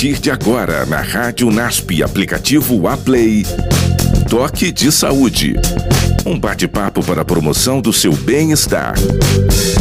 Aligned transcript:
partir 0.00 0.18
de 0.18 0.30
agora 0.30 0.86
na 0.86 1.02
Rádio 1.02 1.50
NASP, 1.50 2.02
aplicativo 2.02 2.88
Aplay. 2.88 3.44
Toque 4.30 4.72
de 4.72 4.90
Saúde. 4.90 5.56
Um 6.24 6.40
bate-papo 6.40 7.04
para 7.04 7.20
a 7.20 7.24
promoção 7.24 7.82
do 7.82 7.92
seu 7.92 8.14
bem-estar. 8.14 8.94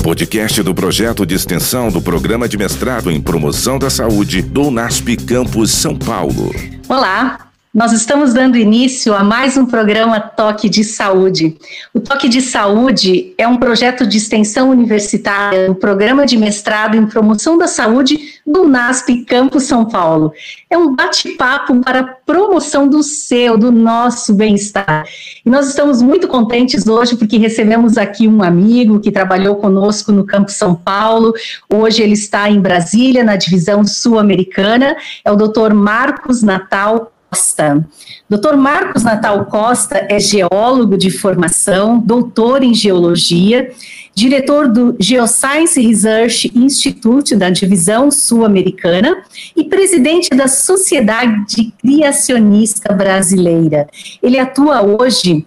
Podcast 0.03 0.61
do 0.61 0.75
projeto 0.75 1.25
de 1.25 1.35
extensão 1.35 1.89
do 1.89 2.01
Programa 2.01 2.49
de 2.49 2.57
Mestrado 2.57 3.09
em 3.09 3.21
Promoção 3.21 3.79
da 3.79 3.89
Saúde 3.89 4.41
do 4.41 4.69
NASP 4.69 5.15
Campus 5.15 5.71
São 5.71 5.95
Paulo. 5.95 6.53
Olá, 6.89 7.48
nós 7.71 7.93
estamos 7.93 8.33
dando 8.33 8.57
início 8.57 9.13
a 9.13 9.23
mais 9.23 9.55
um 9.55 9.63
programa 9.63 10.19
Toque 10.19 10.67
de 10.67 10.83
Saúde. 10.83 11.55
O 11.93 11.99
Toque 11.99 12.27
de 12.27 12.41
Saúde 12.41 13.35
é 13.37 13.47
um 13.47 13.57
projeto 13.57 14.07
de 14.07 14.17
extensão 14.17 14.71
universitária 14.71 15.67
do 15.67 15.75
Programa 15.75 16.25
de 16.25 16.35
Mestrado 16.35 16.97
em 16.97 17.05
Promoção 17.05 17.59
da 17.59 17.67
Saúde 17.67 18.39
do 18.45 18.67
NASP 18.67 19.23
Campo 19.23 19.59
São 19.59 19.85
Paulo. 19.85 20.33
É 20.67 20.75
um 20.79 20.95
bate-papo 20.95 21.79
para 21.81 21.99
a 21.99 22.03
promoção 22.03 22.87
do 22.87 23.03
seu, 23.03 23.55
do 23.55 23.71
nosso 23.71 24.33
bem-estar. 24.33 25.05
E 25.45 25.49
nós 25.49 25.67
estamos 25.67 26.01
muito 26.01 26.27
contentes 26.27 26.87
hoje 26.87 27.15
porque 27.15 27.37
recebemos 27.37 27.99
aqui 27.99 28.27
um 28.27 28.41
amigo 28.41 28.99
que 28.99 29.11
trabalhou 29.11 29.57
conosco 29.57 30.11
no 30.11 30.25
Campo 30.25 30.49
São 30.49 30.73
Paulo. 30.73 31.33
Hoje 31.71 32.01
ele 32.01 32.13
está 32.13 32.49
em 32.49 32.59
Brasília, 32.59 33.23
na 33.23 33.35
divisão 33.35 33.85
sul-americana. 33.85 34.97
É 35.23 35.31
o 35.31 35.35
Dr. 35.35 35.75
Marcos 35.75 36.41
Natal 36.41 37.11
Costa. 37.29 37.85
Dr. 38.29 38.55
Marcos 38.55 39.03
Natal 39.03 39.45
Costa 39.45 40.05
é 40.09 40.19
geólogo 40.19 40.97
de 40.97 41.09
formação, 41.11 41.99
doutor 41.99 42.63
em 42.63 42.73
geologia, 42.73 43.71
diretor 44.13 44.67
do 44.67 44.95
Geoscience 44.99 45.79
Research 45.79 46.51
Institute 46.55 47.35
da 47.35 47.49
Divisão 47.49 48.11
Sul-Americana 48.11 49.23
e 49.55 49.63
presidente 49.63 50.29
da 50.29 50.47
Sociedade 50.47 51.73
Criacionista 51.79 52.93
Brasileira. 52.93 53.87
Ele 54.21 54.39
atua 54.39 54.81
hoje 54.81 55.45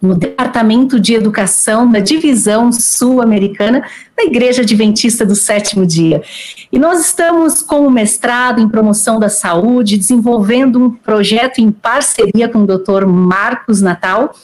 no 0.00 0.14
Departamento 0.14 1.00
de 1.00 1.14
Educação 1.14 1.90
da 1.90 1.98
Divisão 1.98 2.70
Sul-Americana 2.70 3.84
da 4.16 4.24
Igreja 4.24 4.62
Adventista 4.62 5.24
do 5.24 5.34
Sétimo 5.34 5.86
Dia. 5.86 6.22
E 6.70 6.78
nós 6.78 7.00
estamos 7.00 7.62
com 7.62 7.86
o 7.86 7.90
mestrado 7.90 8.60
em 8.60 8.68
promoção 8.68 9.18
da 9.18 9.28
saúde, 9.28 9.96
desenvolvendo 9.96 10.82
um 10.82 10.90
projeto 10.90 11.58
em 11.58 11.70
parceria 11.70 12.48
com 12.48 12.62
o 12.62 12.66
Dr. 12.66 13.06
Marcos 13.06 13.80
Natal 13.80 14.34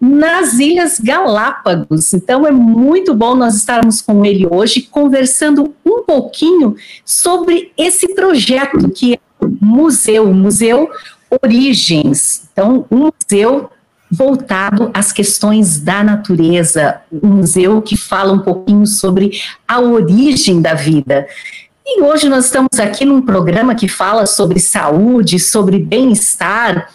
nas 0.00 0.58
Ilhas 0.58 0.98
Galápagos. 0.98 2.12
Então 2.12 2.44
é 2.44 2.50
muito 2.50 3.14
bom 3.14 3.36
nós 3.36 3.54
estarmos 3.54 4.00
com 4.00 4.24
ele 4.24 4.46
hoje 4.50 4.82
conversando 4.82 5.74
um 5.86 6.02
pouquinho 6.02 6.74
sobre 7.04 7.70
esse 7.78 8.12
projeto 8.14 8.90
que 8.90 9.14
é 9.14 9.18
o 9.40 9.48
Museu, 9.60 10.32
Museu 10.32 10.90
Origens. 11.42 12.48
Então, 12.52 12.84
um 12.90 13.10
museu 13.10 13.70
voltado 14.12 14.90
às 14.92 15.10
questões 15.10 15.80
da 15.80 16.04
natureza, 16.04 17.00
um 17.10 17.28
museu 17.28 17.80
que 17.80 17.96
fala 17.96 18.34
um 18.34 18.40
pouquinho 18.40 18.86
sobre 18.86 19.40
a 19.66 19.80
origem 19.80 20.60
da 20.60 20.74
vida. 20.74 21.26
E 21.86 22.02
hoje 22.02 22.28
nós 22.28 22.44
estamos 22.44 22.78
aqui 22.78 23.06
num 23.06 23.22
programa 23.22 23.74
que 23.74 23.88
fala 23.88 24.26
sobre 24.26 24.60
saúde, 24.60 25.38
sobre 25.38 25.78
bem-estar. 25.78 26.90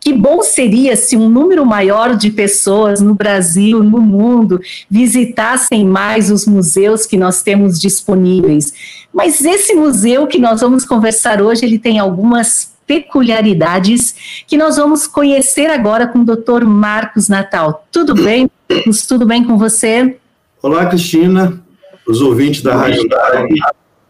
Que 0.00 0.12
bom 0.14 0.42
seria 0.42 0.96
se 0.96 1.16
um 1.16 1.28
número 1.28 1.66
maior 1.66 2.16
de 2.16 2.30
pessoas 2.30 3.00
no 3.00 3.14
Brasil, 3.14 3.82
no 3.82 4.00
mundo, 4.00 4.60
visitassem 4.88 5.84
mais 5.84 6.30
os 6.30 6.46
museus 6.46 7.04
que 7.04 7.18
nós 7.18 7.42
temos 7.42 7.80
disponíveis. 7.80 8.72
Mas 9.12 9.44
esse 9.44 9.74
museu 9.74 10.26
que 10.28 10.38
nós 10.38 10.60
vamos 10.60 10.84
conversar 10.84 11.42
hoje, 11.42 11.66
ele 11.66 11.78
tem 11.78 11.98
algumas 11.98 12.69
peculiaridades 12.90 14.42
que 14.48 14.56
nós 14.56 14.76
vamos 14.76 15.06
conhecer 15.06 15.70
agora 15.70 16.08
com 16.08 16.18
o 16.18 16.24
Dr. 16.24 16.64
Marcos 16.64 17.28
Natal. 17.28 17.86
Tudo 17.92 18.16
bem, 18.16 18.50
Marcos? 18.68 19.06
Tudo 19.06 19.24
bem 19.24 19.44
com 19.44 19.56
você? 19.56 20.16
Olá, 20.60 20.86
Cristina, 20.86 21.62
os 22.04 22.20
ouvintes 22.20 22.62
da 22.62 22.74
Rádio 22.74 23.08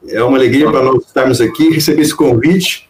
É 0.09 0.25
uma 0.25 0.39
alegria 0.39 0.71
para 0.71 0.83
nós 0.83 1.05
estarmos 1.05 1.43
aqui, 1.43 1.69
receber 1.69 2.01
esse 2.01 2.15
convite 2.15 2.89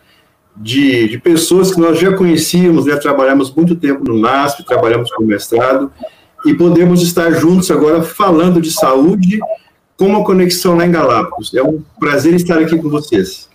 de, 0.57 1.09
de 1.09 1.19
pessoas 1.19 1.75
que 1.75 1.81
nós 1.81 1.99
já 1.99 2.17
conhecíamos, 2.17 2.85
já 2.85 2.97
trabalhamos 2.97 3.53
muito 3.53 3.75
tempo 3.75 4.05
no 4.05 4.17
NASP, 4.17 4.65
trabalhamos 4.65 5.11
com 5.11 5.25
mestrado, 5.25 5.91
e 6.47 6.55
podemos 6.55 7.03
estar 7.03 7.33
juntos 7.33 7.69
agora 7.69 8.01
falando 8.01 8.61
de 8.61 8.71
saúde 8.71 9.41
com 9.97 10.07
uma 10.07 10.23
conexão 10.23 10.77
lá 10.77 10.87
em 10.87 10.93
Galápagos. 10.93 11.53
É 11.53 11.65
um 11.65 11.83
prazer 11.99 12.35
estar 12.35 12.61
aqui 12.61 12.79
com 12.79 12.89
vocês. 12.89 13.51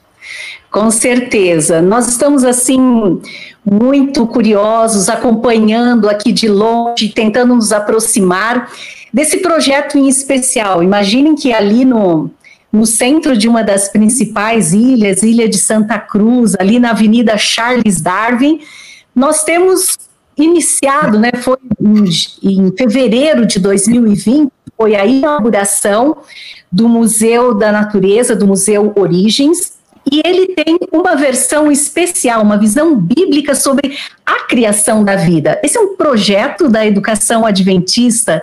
Com 0.75 0.91
certeza. 0.91 1.81
Nós 1.81 2.05
estamos 2.09 2.43
assim 2.43 3.21
muito 3.65 4.27
curiosos, 4.27 5.07
acompanhando 5.07 6.09
aqui 6.09 6.33
de 6.33 6.49
longe, 6.49 7.07
tentando 7.07 7.55
nos 7.55 7.71
aproximar 7.71 8.69
desse 9.13 9.37
projeto 9.37 9.97
em 9.97 10.09
especial. 10.09 10.83
Imaginem 10.83 11.33
que 11.33 11.53
ali 11.53 11.85
no, 11.85 12.29
no 12.73 12.85
centro 12.85 13.37
de 13.37 13.47
uma 13.47 13.63
das 13.63 13.87
principais 13.87 14.73
ilhas, 14.73 15.23
Ilha 15.23 15.47
de 15.47 15.57
Santa 15.57 15.97
Cruz, 15.97 16.55
ali 16.59 16.77
na 16.77 16.89
Avenida 16.89 17.37
Charles 17.37 18.01
Darwin, 18.01 18.59
nós 19.15 19.45
temos 19.45 19.97
iniciado, 20.37 21.17
né, 21.17 21.31
foi 21.41 21.55
em, 21.79 22.03
em 22.43 22.75
fevereiro 22.75 23.45
de 23.45 23.61
2020, 23.61 24.51
foi 24.75 24.93
a 24.93 25.05
inauguração 25.05 26.17
do 26.69 26.89
Museu 26.89 27.53
da 27.53 27.71
Natureza, 27.71 28.35
do 28.35 28.45
Museu 28.45 28.91
Origens, 28.97 29.74
e 30.11 30.21
ele 30.25 30.47
tem 30.47 30.77
uma 30.91 31.15
versão 31.15 31.71
especial, 31.71 32.41
uma 32.41 32.57
visão 32.57 32.95
bíblica 32.95 33.55
sobre 33.55 33.97
a 34.25 34.41
criação 34.45 35.03
da 35.03 35.15
vida. 35.15 35.59
Esse 35.63 35.77
é 35.77 35.81
um 35.81 35.95
projeto 35.95 36.69
da 36.69 36.85
educação 36.85 37.45
adventista 37.45 38.41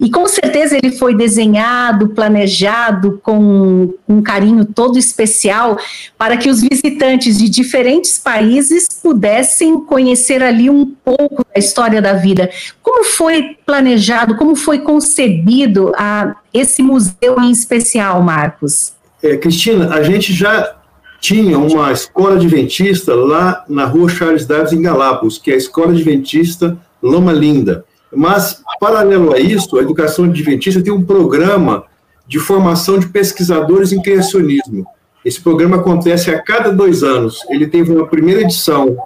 e 0.00 0.10
com 0.10 0.26
certeza 0.26 0.76
ele 0.76 0.92
foi 0.92 1.14
desenhado, 1.14 2.08
planejado 2.08 3.20
com 3.22 3.92
um 4.08 4.22
carinho 4.22 4.64
todo 4.64 4.98
especial 4.98 5.78
para 6.16 6.36
que 6.36 6.48
os 6.48 6.60
visitantes 6.60 7.38
de 7.38 7.48
diferentes 7.48 8.18
países 8.18 8.88
pudessem 8.88 9.80
conhecer 9.80 10.42
ali 10.42 10.70
um 10.70 10.86
pouco 10.86 11.44
da 11.54 11.58
história 11.58 12.00
da 12.00 12.14
vida. 12.14 12.50
Como 12.82 13.04
foi 13.04 13.56
planejado, 13.66 14.36
como 14.36 14.56
foi 14.56 14.80
concebido 14.80 15.92
a, 15.96 16.36
esse 16.52 16.82
museu 16.82 17.40
em 17.40 17.50
especial, 17.50 18.22
Marcos? 18.22 18.92
É, 19.22 19.36
Cristina, 19.36 19.94
a 19.94 20.02
gente 20.02 20.32
já 20.32 20.74
tinha 21.22 21.56
uma 21.56 21.92
escola 21.92 22.34
adventista 22.34 23.14
lá 23.14 23.64
na 23.68 23.84
rua 23.84 24.08
Charles 24.08 24.44
Davis, 24.44 24.72
em 24.72 24.82
Galápagos, 24.82 25.38
que 25.38 25.52
é 25.52 25.54
a 25.54 25.56
Escola 25.56 25.92
Adventista 25.92 26.76
Loma 27.00 27.32
Linda. 27.32 27.84
Mas, 28.12 28.60
paralelo 28.80 29.32
a 29.32 29.38
isso, 29.38 29.78
a 29.78 29.82
educação 29.82 30.24
adventista 30.24 30.82
tem 30.82 30.92
um 30.92 31.04
programa 31.04 31.84
de 32.26 32.40
formação 32.40 32.98
de 32.98 33.06
pesquisadores 33.06 33.92
em 33.92 34.02
criacionismo. 34.02 34.84
Esse 35.24 35.40
programa 35.40 35.76
acontece 35.76 36.28
a 36.28 36.42
cada 36.42 36.72
dois 36.72 37.04
anos. 37.04 37.38
Ele 37.48 37.68
teve 37.68 37.92
uma 37.92 38.08
primeira 38.08 38.40
edição 38.40 38.96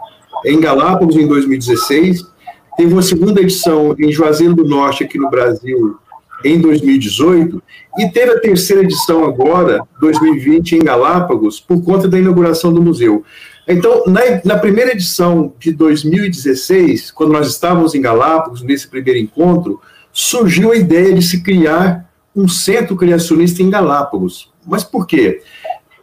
em 0.47 0.59
Galápagos, 0.59 1.17
em 1.17 1.27
2016, 1.27 2.25
teve 2.79 2.95
uma 2.95 3.03
segunda 3.03 3.43
edição 3.43 3.95
em 3.99 4.11
Juazeiro 4.11 4.55
do 4.55 4.65
Norte, 4.65 5.05
aqui 5.05 5.19
no 5.19 5.29
Brasil, 5.29 5.99
em 6.47 6.61
2018, 6.61 7.63
e 7.99 8.09
teve 8.09 8.33
a 8.33 8.41
terceira 8.41 8.83
edição 8.83 9.25
agora, 9.25 9.81
2020, 10.01 10.77
em 10.77 10.79
Galápagos, 10.79 11.59
por 11.59 11.83
conta 11.83 12.07
da 12.07 12.19
inauguração 12.19 12.73
do 12.73 12.83
museu. 12.83 13.25
Então, 13.67 14.05
na, 14.07 14.21
na, 14.45 14.57
primeira 14.57 14.93
edição 14.93 15.53
de 15.59 15.73
2016, 15.73 17.11
quando 17.11 17.33
nós 17.33 17.49
estávamos 17.49 17.95
em 17.95 18.01
Galápagos, 18.01 18.63
nesse 18.63 18.87
primeiro 18.87 19.19
encontro, 19.19 19.81
surgiu 20.13 20.71
a 20.71 20.77
ideia 20.77 21.13
de 21.13 21.23
se 21.23 21.43
criar 21.43 22.09
um 22.35 22.47
centro 22.47 22.95
criacionista 22.95 23.63
em 23.63 23.71
Galápagos. 23.71 24.53
Mas 24.65 24.85
por 24.85 25.07
quê? 25.07 25.43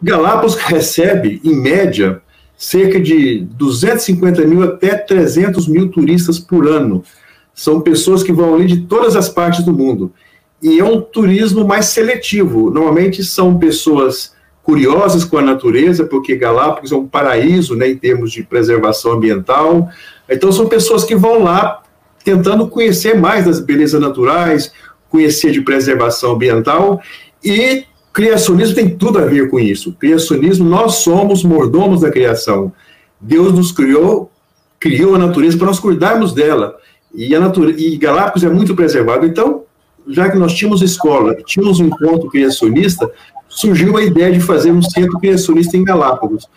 Galápagos 0.02 0.56
recebe, 0.66 1.40
em 1.44 1.56
média, 1.56 2.22
cerca 2.58 3.00
de 3.00 3.48
250 3.52 4.42
mil 4.46 4.64
até 4.64 4.96
300 4.96 5.68
mil 5.68 5.90
turistas 5.90 6.40
por 6.40 6.68
ano. 6.68 7.04
São 7.54 7.82
pessoas 7.82 8.24
que 8.24 8.34
vão 8.34 8.56
ali 8.56 8.66
de 8.66 8.82
todas 8.82 9.16
as 9.16 9.30
partes 9.30 9.64
do 9.64 9.72
mundo 9.72 10.12
e 10.64 10.80
é 10.80 10.84
um 10.84 11.02
turismo 11.02 11.68
mais 11.68 11.88
seletivo. 11.88 12.72
Normalmente 12.72 13.22
são 13.22 13.60
pessoas 13.60 14.34
curiosas 14.64 15.26
com 15.26 15.38
a 15.38 15.42
natureza, 15.42 16.06
porque 16.06 16.38
Galápagos 16.38 16.94
é 16.94 16.96
um 16.96 17.06
paraíso, 17.06 17.76
né, 17.76 17.90
em 17.90 17.98
termos 17.98 18.32
de 18.32 18.44
preservação 18.44 19.12
ambiental. 19.12 19.90
Então 20.30 20.54
são 20.54 20.68
pessoas 20.68 21.04
que 21.04 21.18
vão 21.18 21.44
lá 21.44 21.84
tentando 22.24 22.66
conhecer 22.70 23.20
mais 23.20 23.46
das 23.46 23.60
belezas 23.60 24.00
naturais, 24.00 24.72
conhecer 25.10 25.52
de 25.52 25.60
preservação 25.60 26.32
ambiental 26.32 27.02
e 27.44 27.84
criacionismo 28.14 28.76
tem 28.76 28.90
tudo 28.90 29.20
a 29.20 29.26
ver 29.26 29.50
com 29.50 29.60
isso. 29.60 29.92
Criacionismo, 30.00 30.70
nós 30.70 30.96
somos 30.96 31.44
mordomos 31.44 32.02
da 32.02 32.10
criação. 32.10 32.72
Deus 33.20 33.52
nos 33.52 33.74
criou, 33.74 34.32
criou 34.80 35.16
a 35.16 35.20
natureza 35.20 35.58
para 35.58 35.68
nós 35.68 35.80
cuidarmos 35.80 36.32
dela. 36.32 36.78
E 37.14 37.36
a 37.36 37.40
natureza, 37.40 37.82
e 37.82 37.98
Galápagos 37.98 38.44
é 38.46 38.50
muito 38.50 38.74
preservado. 38.76 39.26
Então, 39.26 39.64
já 40.08 40.30
que 40.30 40.38
nós 40.38 40.54
tínhamos 40.54 40.82
escola, 40.82 41.36
tínhamos 41.46 41.80
um 41.80 41.86
encontro 41.86 42.30
criacionista, 42.30 43.10
surgiu 43.48 43.98
a 43.98 44.04
ideia 44.04 44.32
de 44.32 44.40
fazer 44.40 44.72
um 44.72 44.82
centro 44.82 45.20
criacionista 45.20 45.78
em 45.78 45.84
Galápagos. 45.84 46.48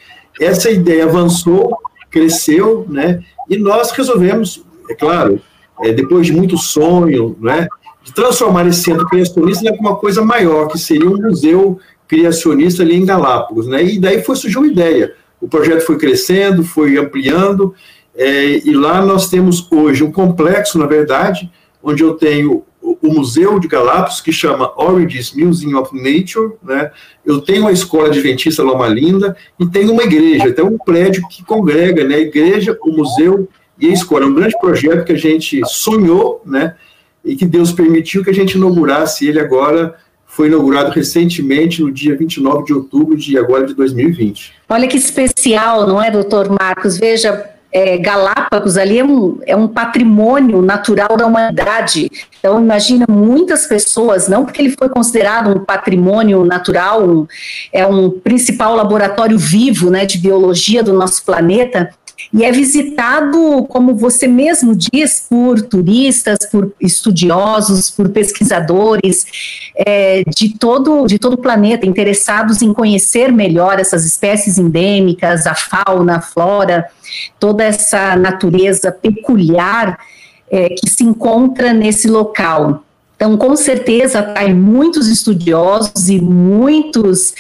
essa 0.41 0.71
ideia 0.71 1.05
avançou, 1.05 1.77
cresceu, 2.11 2.87
né? 2.89 3.23
E 3.49 3.57
nós 3.57 3.91
resolvemos, 3.91 4.63
é 4.91 4.95
claro, 4.95 5.41
é, 5.83 5.93
depois 5.93 6.27
de 6.27 6.33
muito 6.33 6.59
sonho, 6.59 7.37
né? 7.41 7.69
De 8.03 8.13
transformar 8.13 8.67
esse 8.67 8.83
centro 8.83 9.07
criacionista 9.07 9.67
em 9.67 9.79
uma 9.79 9.97
coisa 9.97 10.23
maior, 10.23 10.69
que 10.69 10.79
seria 10.79 11.09
um 11.09 11.17
museu 11.17 11.79
criacionista 12.07 12.83
ali 12.83 12.97
em 12.97 13.05
Galápagos, 13.05 13.67
né? 13.67 13.83
E 13.85 13.99
daí 13.99 14.23
foi 14.23 14.37
surgiu 14.37 14.61
uma 14.61 14.71
ideia. 14.71 15.15
O 15.41 15.49
projeto 15.49 15.83
foi 15.83 15.97
crescendo, 15.97 16.63
foi 16.65 16.97
ampliando, 16.99 17.75
é, 18.15 18.59
e 18.65 18.73
lá 18.73 19.05
nós 19.05 19.29
temos 19.29 19.67
hoje 19.71 20.03
um 20.03 20.11
complexo, 20.11 20.79
na 20.79 20.87
verdade, 20.87 21.51
onde 21.83 22.03
eu 22.03 22.15
tenho 22.15 22.65
o 23.07 23.15
Museu 23.15 23.59
de 23.59 23.69
Galápagos, 23.69 24.21
que 24.21 24.33
chama 24.33 24.73
Origins 24.77 25.33
Museum 25.33 25.79
of 25.81 25.95
Nature, 25.95 26.55
né? 26.63 26.91
Eu 27.25 27.41
tenho 27.41 27.67
a 27.67 27.73
Escola 27.73 28.09
Adventista 28.09 28.63
Loma 28.63 28.89
Linda 28.89 29.37
e 29.59 29.67
tenho 29.67 29.93
uma 29.93 30.03
igreja, 30.03 30.53
tem 30.53 30.65
um 30.65 30.79
prédio 30.79 31.27
que 31.29 31.45
congrega, 31.45 32.05
né? 32.05 32.17
A 32.17 32.21
igreja, 32.21 32.77
o 32.83 32.93
museu 32.93 33.49
e 33.79 33.89
a 33.89 33.93
escola. 33.93 34.25
É 34.25 34.29
um 34.29 34.35
grande 34.35 34.59
projeto 34.59 35.05
que 35.05 35.13
a 35.13 35.19
gente 35.19 35.61
sonhou, 35.67 36.43
né? 36.45 36.75
E 37.25 37.37
que 37.37 37.45
Deus 37.45 37.73
permitiu 37.73 38.23
que 38.23 38.31
a 38.31 38.35
gente 38.35 38.57
inaugurasse 38.57 39.27
ele 39.27 39.41
agora 39.41 39.97
foi 40.27 40.49
inaugurado 40.49 40.91
recentemente 40.91 41.81
no 41.81 41.91
dia 41.91 42.15
29 42.15 42.65
de 42.65 42.75
outubro 42.75 43.17
de 43.17 43.39
agora 43.39 43.67
de 43.67 43.73
2020. 43.73 44.53
Olha 44.69 44.87
que 44.87 44.99
especial, 44.99 45.87
não 45.87 46.03
é, 46.03 46.11
doutor 46.11 46.55
Marcos? 46.61 46.99
Veja, 46.99 47.56
é, 47.73 47.99
Galápagos 47.99 48.77
ali 48.77 48.99
é 48.99 49.05
um, 49.05 49.39
é 49.47 49.57
um 49.57 49.69
patrimônio 49.69 50.63
natural 50.63 51.17
da 51.17 51.27
humanidade. 51.27 52.11
Então, 52.39 52.61
imagina 52.61 53.07
muitas 53.09 53.67
pessoas, 53.67 54.29
não 54.29 54.45
porque 54.45 54.63
ele 54.63 54.75
foi 54.79 54.89
considerado 54.89 55.51
um 55.51 55.65
patrimônio 55.65 56.45
natural, 56.45 57.05
um, 57.05 57.27
é 57.73 57.87
um 57.87 58.11
principal 58.11 58.75
laboratório 58.75 59.39
vivo 59.39 59.91
né, 59.91 60.07
de 60.07 60.19
biologia 60.19 60.83
do 60.83 60.93
nosso 60.93 61.25
planeta, 61.25 61.91
e 62.33 62.45
é 62.45 62.51
visitado, 62.51 63.65
como 63.69 63.95
você 63.95 64.27
mesmo 64.27 64.75
diz, 64.75 65.27
por 65.29 65.61
turistas, 65.63 66.39
por 66.51 66.73
estudiosos, 66.81 67.91
por 67.91 68.09
pesquisadores 68.09 69.27
é, 69.77 70.23
de, 70.25 70.59
todo, 70.59 71.07
de 71.07 71.19
todo 71.19 71.35
o 71.35 71.39
planeta, 71.39 71.87
interessados 71.87 72.63
em 72.63 72.73
conhecer 72.73 73.33
melhor 73.33 73.79
essas 73.79 74.05
espécies 74.05 74.59
endêmicas, 74.59 75.47
a 75.47 75.55
fauna, 75.55 76.17
a 76.17 76.21
flora, 76.21 76.87
toda 77.39 77.63
essa 77.63 78.17
natureza 78.17 78.91
peculiar 78.91 79.99
é, 80.51 80.71
que 80.71 80.89
se 80.89 81.05
encontra 81.05 81.73
nesse 81.73 82.09
local. 82.09 82.83
Então, 83.17 83.35
com 83.39 83.57
certeza, 83.57 84.19
atrai 84.19 84.53
muitos 84.53 85.09
estudiosos 85.09 86.11
e 86.11 86.21
muitos 86.21 87.33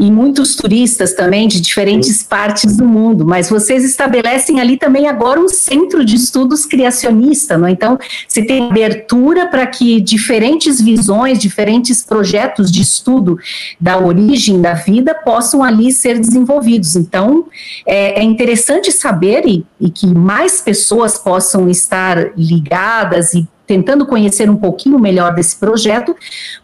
e 0.00 0.10
muitos 0.10 0.56
turistas 0.56 1.12
também 1.12 1.46
de 1.46 1.60
diferentes 1.60 2.22
partes 2.22 2.78
do 2.78 2.86
mundo. 2.86 3.26
Mas 3.26 3.50
vocês 3.50 3.84
estabelecem 3.84 4.58
ali 4.58 4.78
também 4.78 5.06
agora 5.06 5.38
um 5.38 5.48
centro 5.48 6.02
de 6.02 6.16
estudos 6.16 6.64
criacionista, 6.64 7.58
não? 7.58 7.66
É? 7.66 7.72
Então, 7.72 7.98
você 8.26 8.42
tem 8.42 8.70
abertura 8.70 9.46
para 9.48 9.66
que 9.66 10.00
diferentes 10.00 10.80
visões, 10.80 11.38
diferentes 11.38 12.02
projetos 12.02 12.72
de 12.72 12.80
estudo 12.80 13.38
da 13.78 13.98
origem 13.98 14.62
da 14.62 14.72
vida 14.72 15.14
possam 15.14 15.62
ali 15.62 15.92
ser 15.92 16.18
desenvolvidos. 16.18 16.96
Então, 16.96 17.46
é, 17.84 18.20
é 18.20 18.22
interessante 18.22 18.90
saber 18.90 19.46
e, 19.46 19.66
e 19.78 19.90
que 19.90 20.06
mais 20.06 20.62
pessoas 20.62 21.18
possam 21.18 21.68
estar 21.68 22.32
ligadas 22.34 23.34
e 23.34 23.46
tentando 23.68 24.06
conhecer 24.06 24.48
um 24.48 24.56
pouquinho 24.56 24.98
melhor 24.98 25.34
desse 25.34 25.54
projeto, 25.56 26.16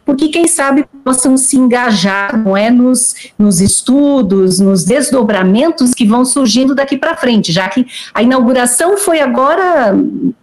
porque 0.06 0.28
quem 0.28 0.48
sabe 0.48 0.86
possam 1.04 1.36
se 1.36 1.56
engajar, 1.56 2.36
não 2.36 2.56
é, 2.56 2.70
nos, 2.70 3.14
nos 3.38 3.60
estudos, 3.60 4.58
nos 4.58 4.84
desdobramentos 4.84 5.92
que 5.92 6.06
vão 6.06 6.24
surgindo 6.24 6.74
daqui 6.74 6.96
para 6.96 7.14
frente, 7.14 7.52
já 7.52 7.68
que 7.68 7.86
a 8.14 8.22
inauguração 8.22 8.96
foi 8.96 9.20
agora 9.20 9.94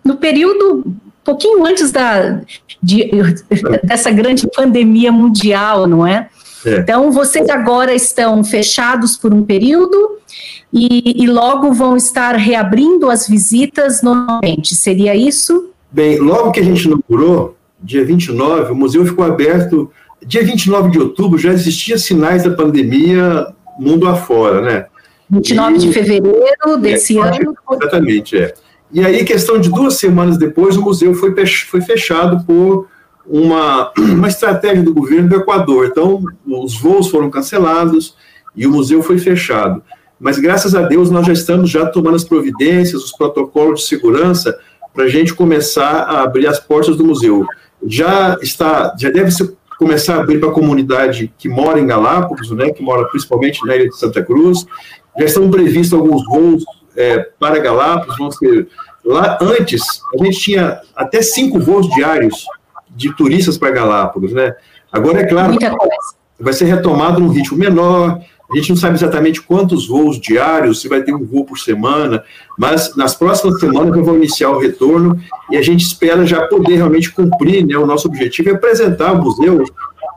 no 0.05 0.17
período 0.17 0.85
pouquinho 1.23 1.65
antes 1.65 1.91
da, 1.91 2.41
de, 2.81 3.09
dessa 3.83 4.11
grande 4.11 4.47
pandemia 4.47 5.11
mundial, 5.11 5.87
não 5.87 6.05
é? 6.05 6.29
é? 6.63 6.77
Então, 6.77 7.11
vocês 7.11 7.49
agora 7.49 7.93
estão 7.93 8.43
fechados 8.43 9.17
por 9.17 9.33
um 9.33 9.43
período 9.43 10.19
e, 10.71 11.23
e 11.23 11.27
logo 11.27 11.73
vão 11.73 11.97
estar 11.97 12.35
reabrindo 12.35 13.09
as 13.09 13.27
visitas 13.27 14.03
normalmente, 14.03 14.75
seria 14.75 15.15
isso? 15.15 15.70
Bem, 15.91 16.19
logo 16.19 16.51
que 16.51 16.59
a 16.59 16.63
gente 16.63 16.85
inaugurou, 16.85 17.57
dia 17.81 18.05
29, 18.05 18.71
o 18.71 18.75
museu 18.75 19.05
ficou 19.05 19.25
aberto. 19.25 19.91
Dia 20.25 20.43
29 20.43 20.89
de 20.89 20.99
outubro 20.99 21.37
já 21.37 21.51
existia 21.51 21.97
sinais 21.97 22.43
da 22.43 22.51
pandemia 22.51 23.47
mundo 23.79 24.07
afora, 24.07 24.61
né? 24.61 24.85
29 25.29 25.73
e, 25.73 25.77
de 25.79 25.93
fevereiro 25.93 26.77
desse 26.79 27.17
é, 27.17 27.21
ano. 27.21 27.55
Exatamente, 27.73 28.37
é. 28.37 28.53
E 28.91 29.03
aí, 29.03 29.23
questão 29.23 29.59
de 29.59 29.69
duas 29.69 29.95
semanas 29.95 30.37
depois, 30.37 30.75
o 30.75 30.81
museu 30.81 31.13
foi, 31.13 31.33
foi 31.45 31.81
fechado 31.81 32.45
por 32.45 32.87
uma, 33.25 33.91
uma 33.97 34.27
estratégia 34.27 34.83
do 34.83 34.93
governo 34.93 35.29
do 35.29 35.35
Equador. 35.35 35.87
Então, 35.87 36.23
os 36.45 36.79
voos 36.79 37.09
foram 37.09 37.29
cancelados 37.29 38.15
e 38.55 38.67
o 38.67 38.71
museu 38.71 39.01
foi 39.01 39.17
fechado. 39.17 39.81
Mas, 40.19 40.37
graças 40.37 40.75
a 40.75 40.83
Deus, 40.83 41.09
nós 41.09 41.25
já 41.25 41.33
estamos 41.33 41.69
já 41.69 41.85
tomando 41.85 42.15
as 42.15 42.23
providências, 42.23 43.03
os 43.03 43.11
protocolos 43.11 43.81
de 43.81 43.87
segurança 43.87 44.55
para 44.93 45.05
a 45.05 45.07
gente 45.07 45.33
começar 45.33 46.03
a 46.03 46.23
abrir 46.23 46.47
as 46.47 46.59
portas 46.59 46.95
do 46.97 47.05
museu. 47.05 47.45
Já 47.85 48.37
está, 48.41 48.95
já 48.99 49.09
deve 49.09 49.31
ser, 49.31 49.53
começar 49.77 50.17
a 50.17 50.19
abrir 50.21 50.39
para 50.39 50.49
a 50.49 50.53
comunidade 50.53 51.33
que 51.37 51.49
mora 51.49 51.79
em 51.79 51.87
Galápagos, 51.87 52.51
né, 52.51 52.71
que 52.71 52.83
mora 52.83 53.07
principalmente 53.07 53.65
na 53.65 53.75
ilha 53.75 53.89
de 53.89 53.97
Santa 53.97 54.23
Cruz. 54.23 54.65
Já 55.17 55.25
estão 55.25 55.49
previstos 55.49 55.97
alguns 55.97 56.23
voos 56.25 56.63
é, 56.95 57.19
para 57.39 57.59
Galápagos, 57.59 58.17
vão 58.17 58.31
ser 58.31 58.67
lá 59.03 59.37
antes 59.41 59.81
a 60.13 60.23
gente 60.23 60.39
tinha 60.39 60.79
até 60.95 61.21
cinco 61.21 61.59
voos 61.59 61.89
diários 61.89 62.45
de 62.89 63.15
turistas 63.15 63.57
para 63.57 63.71
Galápagos, 63.71 64.31
né? 64.33 64.53
Agora 64.91 65.21
é 65.21 65.25
claro, 65.25 65.57
vai 66.39 66.53
ser 66.53 66.65
retomado 66.65 67.19
num 67.19 67.29
ritmo 67.29 67.57
menor, 67.57 68.19
a 68.51 68.55
gente 68.57 68.69
não 68.69 68.75
sabe 68.75 68.95
exatamente 68.95 69.41
quantos 69.41 69.87
voos 69.87 70.19
diários, 70.19 70.81
se 70.81 70.89
vai 70.89 71.01
ter 71.01 71.13
um 71.13 71.25
voo 71.25 71.45
por 71.45 71.57
semana, 71.57 72.23
mas 72.57 72.95
nas 72.95 73.15
próximas 73.15 73.59
semanas 73.59 73.95
eu 73.95 74.03
vou 74.03 74.15
iniciar 74.15 74.49
o 74.49 74.59
retorno 74.59 75.17
e 75.49 75.57
a 75.57 75.61
gente 75.61 75.85
espera 75.85 76.25
já 76.25 76.45
poder 76.47 76.75
realmente 76.75 77.11
cumprir, 77.11 77.65
né, 77.65 77.77
o 77.77 77.85
nosso 77.85 78.07
objetivo 78.07 78.49
é 78.49 78.53
apresentar 78.53 79.13
o 79.13 79.23
museu 79.23 79.63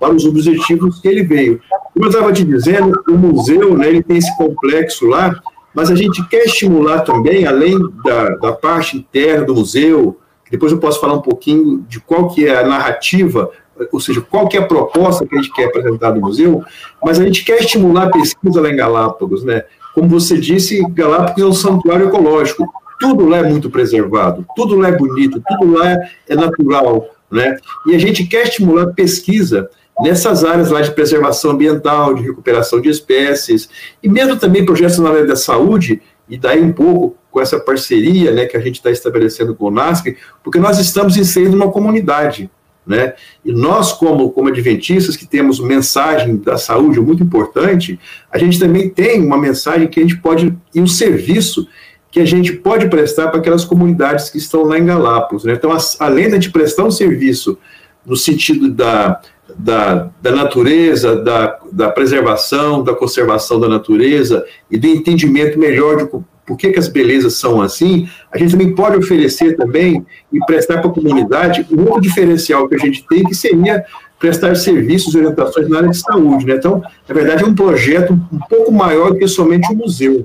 para 0.00 0.12
os 0.12 0.24
objetivos 0.24 1.00
que 1.00 1.08
ele 1.08 1.22
veio. 1.22 1.60
Como 1.92 2.06
eu 2.06 2.10
estava 2.10 2.32
te 2.32 2.44
dizendo, 2.44 2.92
o 3.08 3.12
museu, 3.12 3.78
né, 3.78 3.88
ele 3.88 4.02
tem 4.02 4.16
esse 4.16 4.36
complexo 4.36 5.06
lá, 5.06 5.40
mas 5.72 5.90
a 5.90 5.94
gente 5.94 6.26
quer 6.28 6.44
estimular 6.44 7.00
também, 7.00 7.46
além 7.46 7.78
da, 8.04 8.30
da 8.36 8.52
parte 8.52 8.96
interna 8.96 9.44
do 9.44 9.54
museu, 9.54 10.18
depois 10.50 10.72
eu 10.72 10.78
posso 10.78 11.00
falar 11.00 11.14
um 11.14 11.22
pouquinho 11.22 11.84
de 11.88 12.00
qual 12.00 12.28
que 12.28 12.46
é 12.46 12.58
a 12.58 12.66
narrativa 12.66 13.50
ou 13.92 14.00
seja, 14.00 14.20
qual 14.20 14.48
que 14.48 14.56
é 14.56 14.60
a 14.60 14.66
proposta 14.66 15.26
que 15.26 15.36
a 15.36 15.42
gente 15.42 15.52
quer 15.52 15.66
apresentar 15.66 16.14
no 16.14 16.20
museu, 16.20 16.62
mas 17.02 17.18
a 17.18 17.24
gente 17.24 17.44
quer 17.44 17.60
estimular 17.60 18.04
a 18.04 18.10
pesquisa 18.10 18.60
lá 18.60 18.70
em 18.70 18.76
Galápagos, 18.76 19.44
né? 19.44 19.64
Como 19.94 20.08
você 20.08 20.38
disse, 20.38 20.84
Galápagos 20.90 21.42
é 21.42 21.46
um 21.46 21.52
santuário 21.52 22.08
ecológico, 22.08 22.66
tudo 23.00 23.26
lá 23.26 23.38
é 23.38 23.42
muito 23.42 23.70
preservado, 23.70 24.44
tudo 24.56 24.76
lá 24.76 24.88
é 24.88 24.96
bonito, 24.96 25.42
tudo 25.46 25.72
lá 25.72 25.96
é 26.28 26.34
natural, 26.34 27.08
né? 27.30 27.56
E 27.86 27.94
a 27.94 27.98
gente 27.98 28.24
quer 28.24 28.44
estimular 28.44 28.84
a 28.84 28.92
pesquisa 28.92 29.68
nessas 30.00 30.44
áreas 30.44 30.70
lá 30.70 30.80
de 30.80 30.90
preservação 30.90 31.52
ambiental, 31.52 32.14
de 32.14 32.22
recuperação 32.22 32.80
de 32.80 32.88
espécies, 32.88 33.68
e 34.02 34.08
mesmo 34.08 34.36
também 34.36 34.64
projetos 34.64 34.98
na 34.98 35.10
área 35.10 35.26
da 35.26 35.36
saúde, 35.36 36.02
e 36.28 36.36
daí 36.36 36.60
um 36.60 36.72
pouco 36.72 37.16
com 37.30 37.40
essa 37.40 37.58
parceria 37.60 38.32
né, 38.32 38.46
que 38.46 38.56
a 38.56 38.60
gente 38.60 38.76
está 38.76 38.90
estabelecendo 38.90 39.54
com 39.54 39.66
o 39.66 39.70
NASC, 39.70 40.16
porque 40.42 40.58
nós 40.58 40.78
estamos 40.78 41.16
inserindo 41.16 41.56
uma 41.56 41.70
comunidade, 41.70 42.50
né? 42.86 43.14
E 43.44 43.52
nós, 43.52 43.92
como, 43.92 44.30
como 44.30 44.48
adventistas, 44.48 45.16
que 45.16 45.26
temos 45.26 45.58
mensagem 45.60 46.36
da 46.36 46.58
saúde 46.58 47.00
muito 47.00 47.22
importante, 47.22 47.98
a 48.30 48.38
gente 48.38 48.58
também 48.58 48.90
tem 48.90 49.24
uma 49.24 49.38
mensagem 49.38 49.88
que 49.88 50.00
a 50.00 50.02
gente 50.02 50.18
pode, 50.18 50.54
e 50.74 50.80
um 50.80 50.86
serviço 50.86 51.66
que 52.10 52.20
a 52.20 52.24
gente 52.24 52.52
pode 52.52 52.88
prestar 52.88 53.28
para 53.28 53.40
aquelas 53.40 53.64
comunidades 53.64 54.30
que 54.30 54.38
estão 54.38 54.62
lá 54.62 54.78
em 54.78 54.84
Galápagos. 54.84 55.44
Né? 55.44 55.54
Então, 55.54 55.72
as, 55.72 56.00
além 56.00 56.28
de 56.28 56.34
a 56.34 56.50
prestar 56.50 56.84
um 56.84 56.90
serviço 56.90 57.58
no 58.06 58.16
sentido 58.16 58.70
da, 58.70 59.20
da, 59.56 60.10
da 60.20 60.30
natureza, 60.30 61.16
da, 61.16 61.58
da 61.72 61.90
preservação, 61.90 62.84
da 62.84 62.94
conservação 62.94 63.58
da 63.58 63.68
natureza 63.68 64.44
e 64.70 64.78
do 64.78 64.86
entendimento 64.86 65.58
melhor 65.58 65.96
de 65.96 66.24
por 66.46 66.56
que, 66.56 66.70
que 66.70 66.78
as 66.78 66.88
belezas 66.88 67.34
são 67.34 67.60
assim, 67.62 68.08
a 68.32 68.38
gente 68.38 68.52
também 68.52 68.74
pode 68.74 68.96
oferecer 68.96 69.56
também 69.56 70.04
e 70.32 70.38
prestar 70.46 70.78
para 70.78 70.90
a 70.90 70.92
comunidade 70.92 71.66
um 71.70 71.82
outro 71.84 72.02
diferencial 72.02 72.68
que 72.68 72.74
a 72.74 72.78
gente 72.78 73.04
tem, 73.08 73.24
que 73.24 73.34
seria 73.34 73.84
prestar 74.18 74.54
serviços 74.56 75.14
e 75.14 75.18
orientações 75.18 75.68
na 75.68 75.78
área 75.78 75.90
de 75.90 75.98
saúde. 75.98 76.46
Né? 76.46 76.54
Então, 76.54 76.82
na 77.08 77.14
verdade, 77.14 77.44
é 77.44 77.46
um 77.46 77.54
projeto 77.54 78.12
um 78.12 78.38
pouco 78.48 78.72
maior 78.72 79.12
do 79.12 79.18
que 79.18 79.28
somente 79.28 79.70
um 79.72 79.76
museu. 79.76 80.24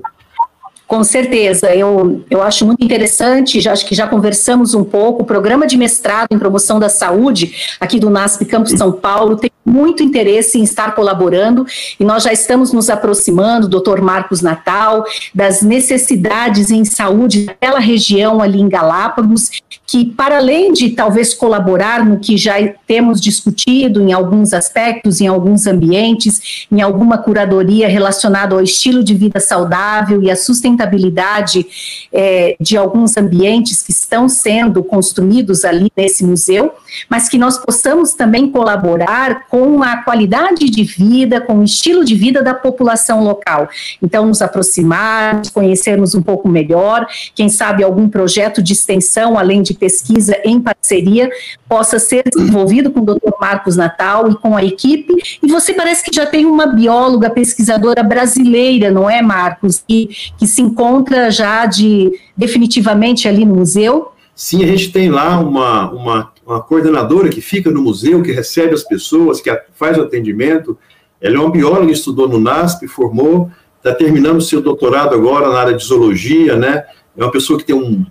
Com 0.86 1.04
certeza, 1.04 1.72
eu, 1.72 2.24
eu 2.28 2.42
acho 2.42 2.66
muito 2.66 2.84
interessante, 2.84 3.60
já 3.60 3.70
acho 3.70 3.86
que 3.86 3.94
já 3.94 4.08
conversamos 4.08 4.74
um 4.74 4.82
pouco, 4.82 5.22
o 5.22 5.24
programa 5.24 5.64
de 5.64 5.76
mestrado 5.76 6.26
em 6.32 6.38
promoção 6.38 6.80
da 6.80 6.88
saúde 6.88 7.76
aqui 7.78 8.00
do 8.00 8.10
NASP 8.10 8.44
Campus 8.44 8.72
São 8.72 8.90
Paulo 8.90 9.36
tem 9.36 9.52
muito 9.64 10.02
interesse 10.02 10.58
em 10.58 10.62
estar 10.62 10.94
colaborando 10.94 11.66
e 11.98 12.04
nós 12.04 12.22
já 12.22 12.32
estamos 12.32 12.72
nos 12.72 12.88
aproximando, 12.88 13.68
doutor 13.68 14.00
Marcos 14.00 14.40
Natal, 14.40 15.04
das 15.34 15.62
necessidades 15.62 16.70
em 16.70 16.84
saúde 16.84 17.44
daquela 17.46 17.78
região 17.78 18.40
ali 18.40 18.60
em 18.60 18.68
Galápagos, 18.68 19.50
que 19.86 20.04
para 20.04 20.38
além 20.38 20.72
de 20.72 20.90
talvez 20.90 21.34
colaborar 21.34 22.04
no 22.04 22.18
que 22.18 22.36
já 22.36 22.54
temos 22.86 23.20
discutido 23.20 24.00
em 24.00 24.12
alguns 24.12 24.52
aspectos, 24.52 25.20
em 25.20 25.26
alguns 25.26 25.66
ambientes, 25.66 26.66
em 26.70 26.80
alguma 26.80 27.18
curadoria 27.18 27.88
relacionada 27.88 28.54
ao 28.54 28.62
estilo 28.62 29.04
de 29.04 29.14
vida 29.14 29.40
saudável 29.40 30.22
e 30.22 30.30
à 30.30 30.36
sustentabilidade 30.36 31.66
é, 32.12 32.56
de 32.60 32.76
alguns 32.76 33.16
ambientes 33.16 33.82
que 33.82 33.92
estão 33.92 34.28
sendo 34.28 34.82
construídos 34.82 35.64
ali 35.64 35.90
nesse 35.96 36.24
museu, 36.24 36.72
mas 37.08 37.28
que 37.28 37.36
nós 37.36 37.58
possamos 37.58 38.12
também 38.12 38.50
colaborar 38.50 39.46
com 39.50 39.82
a 39.82 39.96
qualidade 39.98 40.70
de 40.70 40.84
vida, 40.84 41.40
com 41.40 41.58
o 41.58 41.64
estilo 41.64 42.04
de 42.04 42.14
vida 42.14 42.42
da 42.42 42.54
população 42.54 43.24
local. 43.24 43.68
Então, 44.00 44.24
nos 44.24 44.40
aproximar, 44.40 45.42
conhecermos 45.52 46.14
um 46.14 46.22
pouco 46.22 46.48
melhor, 46.48 47.06
quem 47.34 47.48
sabe 47.48 47.82
algum 47.82 48.08
projeto 48.08 48.62
de 48.62 48.72
extensão, 48.72 49.36
além 49.36 49.60
de 49.60 49.74
pesquisa 49.74 50.38
em 50.44 50.60
parceria, 50.60 51.28
possa 51.68 51.98
ser 51.98 52.22
desenvolvido 52.32 52.90
com 52.92 53.00
o 53.00 53.04
Dr. 53.04 53.32
Marcos 53.40 53.76
Natal 53.76 54.30
e 54.30 54.36
com 54.36 54.56
a 54.56 54.64
equipe. 54.64 55.14
E 55.42 55.48
você 55.48 55.74
parece 55.74 56.04
que 56.04 56.14
já 56.14 56.26
tem 56.26 56.46
uma 56.46 56.66
bióloga 56.66 57.28
pesquisadora 57.28 58.04
brasileira, 58.04 58.90
não 58.90 59.10
é, 59.10 59.20
Marcos, 59.20 59.82
que, 59.86 60.10
que 60.38 60.46
se 60.46 60.62
encontra 60.62 61.30
já 61.30 61.66
de 61.66 62.12
definitivamente 62.36 63.26
ali 63.26 63.44
no 63.44 63.56
museu? 63.56 64.12
Sim, 64.34 64.64
a 64.64 64.66
gente 64.68 64.90
tem 64.90 65.10
lá 65.10 65.38
uma, 65.38 65.90
uma, 65.90 66.32
uma 66.50 66.60
coordenadora 66.60 67.28
que 67.28 67.40
fica 67.40 67.70
no 67.70 67.80
museu, 67.80 68.22
que 68.22 68.32
recebe 68.32 68.74
as 68.74 68.82
pessoas, 68.82 69.40
que 69.40 69.50
faz 69.72 69.96
o 69.96 70.02
atendimento. 70.02 70.76
Ela 71.20 71.36
é 71.36 71.38
uma 71.38 71.50
bióloga, 71.50 71.92
estudou 71.92 72.28
no 72.28 72.40
NASP, 72.40 72.88
formou, 72.88 73.50
está 73.76 73.94
terminando 73.94 74.40
seu 74.40 74.60
doutorado 74.60 75.14
agora 75.14 75.48
na 75.48 75.58
área 75.58 75.74
de 75.74 75.84
zoologia, 75.84 76.56
né? 76.56 76.84
É 77.16 77.22
uma 77.22 77.30
pessoa 77.30 77.58
que 77.58 77.64
tem 77.64 77.76
um 77.76 78.04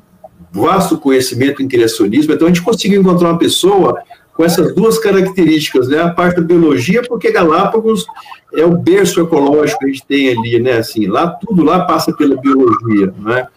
vasto 0.52 0.98
conhecimento 0.98 1.62
em 1.62 1.68
criacionismo. 1.68 2.34
Então, 2.34 2.48
a 2.48 2.50
gente 2.50 2.62
conseguiu 2.62 3.02
encontrar 3.02 3.30
uma 3.30 3.38
pessoa 3.38 4.02
com 4.34 4.44
essas 4.46 4.74
duas 4.74 4.98
características, 4.98 5.90
né? 5.90 6.02
A 6.02 6.10
parte 6.10 6.40
da 6.40 6.48
biologia, 6.48 7.02
porque 7.02 7.32
Galápagos 7.32 8.06
é 8.54 8.64
o 8.64 8.78
berço 8.78 9.20
ecológico 9.20 9.80
que 9.80 9.86
a 9.86 9.90
gente 9.90 10.06
tem 10.06 10.30
ali, 10.30 10.60
né? 10.60 10.78
Assim, 10.78 11.08
lá 11.08 11.28
tudo 11.28 11.62
lá 11.62 11.82
passa 11.82 12.14
pela 12.14 12.38
biologia, 12.38 13.14
né? 13.20 13.48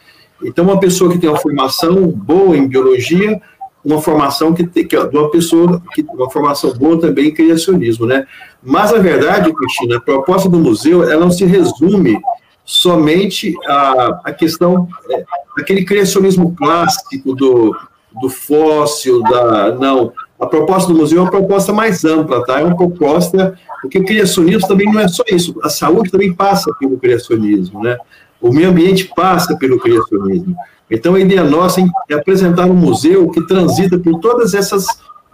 Então, 0.43 0.65
uma 0.65 0.81
pessoa 0.81 1.13
que 1.13 1.19
tem 1.19 1.31
uma 1.31 1.39
formação 1.39 2.09
boa 2.09 2.57
em 2.57 2.67
biologia, 2.67 3.41
uma 3.85 4.01
formação 4.01 4.55
que 4.55 4.65
tem, 4.67 4.87
que 4.87 4.97
uma 4.97 5.31
pessoa 5.31 5.83
que 5.93 6.05
uma 6.15 6.31
formação 6.31 6.73
boa 6.75 7.01
também 7.01 7.29
em 7.29 7.35
criacionismo, 7.35 8.07
né? 8.07 8.27
Mas 8.63 8.93
a 8.93 8.99
verdade, 8.99 9.53
Cristina, 9.53 9.97
a 9.97 10.01
proposta 10.01 10.49
do 10.49 10.59
museu, 10.59 11.03
ela 11.03 11.21
não 11.21 11.31
se 11.31 11.45
resume 11.45 12.21
somente 12.65 13.55
à, 13.67 14.21
à 14.25 14.33
questão 14.33 14.89
é, 15.11 15.25
aquele 15.59 15.85
criacionismo 15.85 16.55
clássico 16.55 17.35
do, 17.35 17.77
do 18.21 18.29
fóssil, 18.29 19.23
da 19.23 19.73
não. 19.73 20.13
A 20.39 20.47
proposta 20.47 20.93
do 20.93 20.99
museu 20.99 21.19
é 21.19 21.23
uma 21.23 21.31
proposta 21.31 21.73
mais 21.73 22.05
ampla, 22.05 22.45
tá? 22.45 22.61
É 22.61 22.65
uma 22.65 22.77
proposta 22.77 23.57
porque 23.81 24.01
criacionismo 24.03 24.69
também 24.69 24.91
não 24.91 25.01
é 25.01 25.09
só 25.09 25.25
isso. 25.29 25.55
A 25.63 25.69
saúde 25.69 26.11
também 26.11 26.33
passa 26.33 26.73
pelo 26.79 26.97
criacionismo, 26.99 27.83
né? 27.83 27.97
O 28.41 28.53
meio 28.53 28.71
ambiente 28.71 29.11
passa 29.15 29.57
pelo 29.57 29.79
criacionismo. 29.79 30.57
Então, 30.93 31.15
a 31.15 31.21
ideia 31.21 31.43
nossa 31.43 31.81
é 32.11 32.15
apresentar 32.15 32.67
um 32.67 32.75
museu 32.75 33.31
que 33.31 33.41
transita 33.47 33.99
por 33.99 34.21
todas 34.21 34.53
essas, 34.53 34.85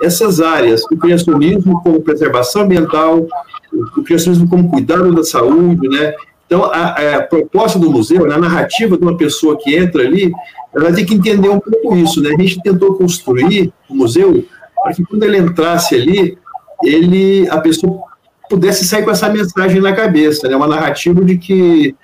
essas 0.00 0.40
áreas, 0.40 0.82
o 0.84 0.96
criacionismo 0.96 1.82
como 1.82 2.00
preservação 2.00 2.62
ambiental, 2.62 3.26
o 3.72 4.02
criacionismo 4.04 4.48
como 4.48 4.70
cuidado 4.70 5.12
da 5.12 5.24
saúde, 5.24 5.88
né? 5.88 6.14
Então, 6.46 6.64
a, 6.64 7.16
a, 7.16 7.22
proposta 7.22 7.78
do 7.78 7.90
museu, 7.90 8.26
né, 8.26 8.36
a 8.36 8.38
narrativa 8.38 8.96
de 8.96 9.02
uma 9.02 9.16
pessoa 9.16 9.58
que 9.58 9.76
entra 9.76 10.02
ali, 10.02 10.32
ela 10.74 10.92
tem 10.92 11.04
que 11.04 11.14
entender 11.14 11.48
um 11.48 11.58
pouco 11.58 11.96
isso, 11.96 12.22
né? 12.22 12.30
A 12.30 12.40
gente 12.40 12.62
tentou 12.62 12.94
construir 12.94 13.72
o 13.90 13.94
museu 13.94 14.44
para 14.82 14.94
que 14.94 15.04
quando 15.04 15.24
ele 15.24 15.38
entrasse 15.38 15.96
ali, 15.96 16.38
ele, 16.84 17.48
a 17.50 17.58
pessoa 17.58 18.00
pudesse 18.48 18.86
sair 18.86 19.04
com 19.04 19.10
essa 19.10 19.28
mensagem 19.28 19.80
na 19.80 19.92
cabeça, 19.92 20.48
né? 20.48 20.56
Uma 20.56 20.68
narrativa 20.68 21.22
de 21.22 21.36
que 21.36 21.94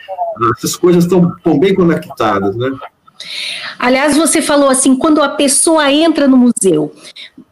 essas 0.57 0.77
coisas 0.77 1.05
estão, 1.05 1.33
estão 1.37 1.59
bem 1.59 1.73
conectadas, 1.73 2.57
né? 2.57 2.71
Aliás, 3.79 4.17
você 4.17 4.41
falou 4.41 4.69
assim, 4.69 4.97
quando 4.97 5.23
a 5.23 5.29
pessoa 5.31 5.91
entra 5.91 6.27
no 6.29 6.37
museu, 6.37 6.95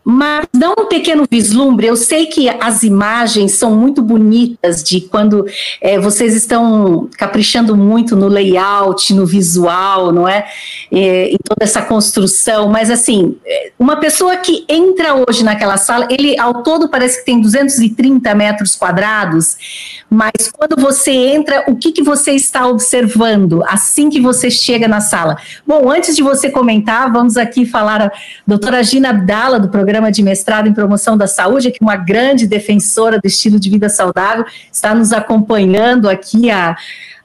mas 0.05 0.47
dá 0.53 0.71
um 0.71 0.87
pequeno 0.87 1.25
vislumbre. 1.31 1.87
Eu 1.87 1.97
sei 1.97 2.27
que 2.27 2.49
as 2.49 2.83
imagens 2.83 3.53
são 3.53 3.77
muito 3.77 4.03
bonitas 4.03 4.83
de 4.83 5.01
quando 5.01 5.47
é, 5.81 5.99
vocês 5.99 6.35
estão 6.35 7.09
caprichando 7.17 7.77
muito 7.77 8.17
no 8.17 8.27
layout, 8.27 9.15
no 9.15 9.25
visual, 9.25 10.13
não 10.13 10.27
é? 10.27 10.47
é? 10.91 11.29
Em 11.29 11.39
toda 11.39 11.63
essa 11.63 11.83
construção. 11.83 12.69
Mas 12.69 12.91
assim, 12.91 13.37
é, 13.47 13.71
uma 13.79 13.97
pessoa 13.97 14.37
que 14.37 14.65
entra 14.69 15.15
hoje 15.15 15.45
naquela 15.45 15.77
sala, 15.77 16.09
ele 16.11 16.39
ao 16.39 16.63
todo 16.63 16.89
parece 16.89 17.21
que 17.21 17.25
tem 17.25 17.41
230 17.41 18.35
metros 18.35 18.75
quadrados. 18.75 19.57
Mas 20.11 20.51
quando 20.53 20.81
você 20.81 21.13
entra, 21.13 21.65
o 21.69 21.77
que 21.77 21.93
que 21.93 22.03
você 22.03 22.33
está 22.33 22.67
observando 22.67 23.63
assim 23.67 24.11
que 24.11 24.21
você 24.21 24.51
chega 24.51 24.89
na 24.89 25.01
sala? 25.01 25.37
Bom, 25.67 25.89
antes 25.89 26.17
de 26.17 26.23
você 26.23 26.51
comentar, 26.51 27.11
vamos 27.13 27.37
aqui 27.37 27.65
falar 27.65 28.03
a 28.03 28.13
doutora 28.47 28.83
Gina 28.83 29.11
Abdala 29.11 29.61
do 29.61 29.69
programa 29.69 29.92
programa 29.93 30.11
de 30.11 30.23
mestrado 30.23 30.67
em 30.67 30.73
promoção 30.73 31.19
da 31.19 31.27
saúde, 31.27 31.71
que 31.71 31.83
uma 31.83 31.97
grande 31.97 32.47
defensora 32.47 33.21
do 33.21 33.27
estilo 33.27 33.61
de 33.61 33.69
vida 33.69 33.91
saudável, 33.91 34.47
está 34.73 34.95
nos 34.95 35.13
acompanhando 35.13 36.09
aqui 36.09 36.51
a, 36.51 36.75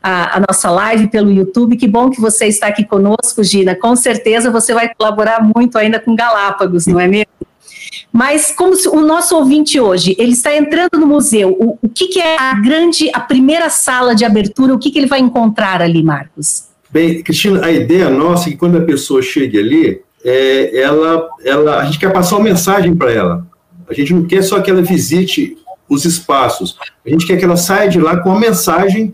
a, 0.03 0.37
a, 0.37 0.43
nossa 0.45 0.69
live 0.69 1.07
pelo 1.07 1.31
YouTube. 1.31 1.77
Que 1.77 1.87
bom 1.87 2.09
que 2.09 2.19
você 2.19 2.45
está 2.47 2.67
aqui 2.67 2.83
conosco, 2.83 3.41
Gina. 3.41 3.73
Com 3.73 3.95
certeza 3.95 4.51
você 4.51 4.73
vai 4.73 4.93
colaborar 4.93 5.41
muito 5.41 5.77
ainda 5.77 5.97
com 5.97 6.13
Galápagos, 6.13 6.87
não 6.87 6.99
é 6.99 7.07
mesmo? 7.07 7.31
Mas 8.11 8.51
como 8.51 8.75
o 8.91 8.99
nosso 8.99 9.37
ouvinte 9.37 9.79
hoje, 9.79 10.13
ele 10.19 10.33
está 10.33 10.53
entrando 10.53 10.99
no 10.99 11.07
museu, 11.07 11.55
o, 11.57 11.79
o 11.81 11.87
que, 11.87 12.07
que, 12.07 12.19
é 12.19 12.37
a 12.37 12.53
grande, 12.55 13.09
a 13.13 13.21
primeira 13.21 13.69
sala 13.69 14.13
de 14.13 14.25
abertura, 14.25 14.73
o 14.73 14.79
que, 14.79 14.91
que 14.91 14.99
ele 14.99 15.07
vai 15.07 15.21
encontrar 15.21 15.81
ali, 15.81 16.03
Marcos? 16.03 16.65
Bem, 16.89 17.23
Cristina, 17.23 17.65
a 17.65 17.71
ideia 17.71 18.09
nossa 18.09 18.49
é 18.49 18.51
que 18.51 18.57
quando 18.57 18.77
a 18.77 18.81
pessoa 18.81 19.21
chega 19.21 19.57
ali, 19.57 20.01
é, 20.29 20.81
ela, 20.81 21.29
ela, 21.45 21.79
a 21.79 21.85
gente 21.85 21.99
quer 21.99 22.11
passar 22.11 22.35
uma 22.35 22.43
mensagem 22.43 22.93
para 22.93 23.13
ela. 23.13 23.47
A 23.89 23.93
gente 23.93 24.13
não 24.13 24.25
quer 24.25 24.41
só 24.41 24.59
que 24.59 24.69
ela 24.69 24.81
visite 24.81 25.57
os 25.87 26.03
espaços. 26.03 26.77
A 27.05 27.09
gente 27.09 27.25
quer 27.25 27.37
que 27.37 27.45
ela 27.45 27.55
saia 27.55 27.87
de 27.89 27.97
lá 27.97 28.17
com 28.17 28.29
uma 28.29 28.39
mensagem 28.39 29.13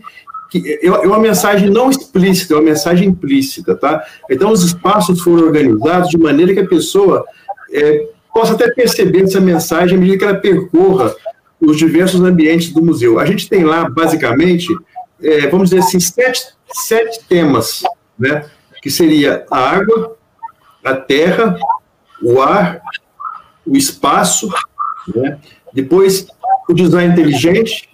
que 0.50 0.78
é, 0.82 0.86
é 0.86 0.90
uma 0.90 1.20
mensagem 1.20 1.70
não 1.70 1.88
explícita, 1.88 2.54
é 2.54 2.56
uma 2.56 2.64
mensagem 2.64 3.08
implícita, 3.08 3.76
tá? 3.76 4.04
Então 4.28 4.50
os 4.50 4.64
espaços 4.64 5.20
foram 5.20 5.44
organizados 5.44 6.10
de 6.10 6.18
maneira 6.18 6.52
que 6.52 6.60
a 6.60 6.66
pessoa 6.66 7.24
é, 7.72 8.08
possa 8.32 8.54
até 8.54 8.68
perceber 8.72 9.22
essa 9.22 9.40
mensagem 9.40 9.96
à 9.96 10.00
medida 10.00 10.18
que 10.18 10.24
ela 10.24 10.34
percorra 10.34 11.14
os 11.60 11.76
diversos 11.76 12.20
ambientes 12.20 12.72
do 12.72 12.84
museu. 12.84 13.20
A 13.20 13.24
gente 13.24 13.48
tem 13.48 13.62
lá 13.62 13.88
basicamente, 13.88 14.76
é, 15.22 15.46
vamos 15.46 15.70
dizer 15.70 15.82
assim, 15.82 16.00
sete, 16.00 16.44
sete 16.72 17.20
temas, 17.28 17.84
né? 18.18 18.46
Que 18.82 18.90
seria 18.90 19.46
a 19.48 19.58
água, 19.58 20.16
a 20.84 20.94
terra, 20.94 21.56
o 22.22 22.40
ar, 22.40 22.80
o 23.66 23.76
espaço, 23.76 24.48
né? 25.14 25.38
depois 25.72 26.26
o 26.68 26.74
design 26.74 27.12
inteligente, 27.12 27.88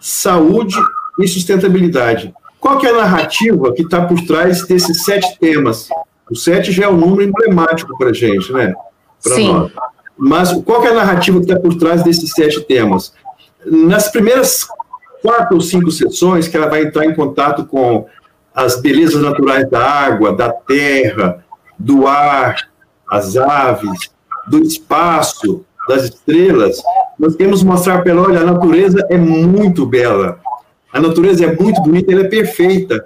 saúde 0.00 0.76
e 1.20 1.26
sustentabilidade. 1.26 2.32
Qual 2.60 2.78
que 2.78 2.86
é 2.86 2.90
a 2.90 2.96
narrativa 2.96 3.72
que 3.72 3.82
está 3.82 4.04
por 4.04 4.20
trás 4.26 4.66
desses 4.66 5.04
sete 5.04 5.38
temas? 5.38 5.88
O 6.30 6.36
sete 6.36 6.72
já 6.72 6.84
é 6.84 6.88
um 6.88 6.96
número 6.96 7.22
emblemático 7.22 7.96
para 7.96 8.10
a 8.10 8.12
gente, 8.12 8.52
né? 8.52 8.74
Pra 9.22 9.34
Sim. 9.34 9.52
Nós. 9.52 9.72
Mas 10.18 10.52
qual 10.64 10.80
que 10.80 10.88
é 10.88 10.90
a 10.90 10.94
narrativa 10.94 11.38
que 11.38 11.44
está 11.44 11.60
por 11.60 11.74
trás 11.76 12.02
desses 12.02 12.30
sete 12.32 12.60
temas? 12.62 13.12
Nas 13.64 14.10
primeiras 14.10 14.66
quatro 15.22 15.56
ou 15.56 15.60
cinco 15.60 15.90
sessões, 15.90 16.48
que 16.48 16.56
ela 16.56 16.68
vai 16.68 16.84
entrar 16.84 17.04
em 17.04 17.14
contato 17.14 17.66
com 17.66 18.06
as 18.54 18.80
belezas 18.80 19.20
naturais 19.20 19.68
da 19.68 19.84
água, 19.84 20.32
da 20.32 20.50
terra, 20.50 21.44
do 21.78 22.06
ar, 22.06 22.56
as 23.10 23.36
aves, 23.36 24.10
do 24.48 24.58
espaço, 24.62 25.64
das 25.88 26.04
estrelas, 26.04 26.82
nós 27.18 27.34
queremos 27.36 27.62
mostrar 27.62 28.02
para 28.02 28.10
ela, 28.12 28.22
olha, 28.22 28.40
a 28.40 28.44
natureza 28.44 29.06
é 29.08 29.16
muito 29.16 29.86
bela, 29.86 30.40
a 30.92 31.00
natureza 31.00 31.44
é 31.44 31.54
muito 31.54 31.80
bonita, 31.82 32.12
ela 32.12 32.22
é 32.22 32.28
perfeita. 32.28 33.04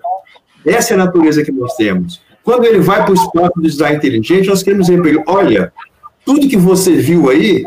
Essa 0.64 0.92
é 0.92 0.94
a 0.94 1.04
natureza 1.04 1.42
que 1.42 1.52
nós 1.52 1.74
temos. 1.74 2.20
Quando 2.42 2.64
ele 2.64 2.80
vai 2.80 3.02
para 3.02 3.12
o 3.12 3.14
espaço 3.14 3.52
do 3.56 3.62
design 3.62 3.96
inteligente, 3.96 4.48
nós 4.48 4.62
queremos 4.62 4.86
dizer 4.86 5.00
para 5.00 5.10
ele, 5.10 5.22
olha, 5.26 5.72
tudo 6.24 6.48
que 6.48 6.56
você 6.56 6.94
viu 6.94 7.28
aí 7.28 7.64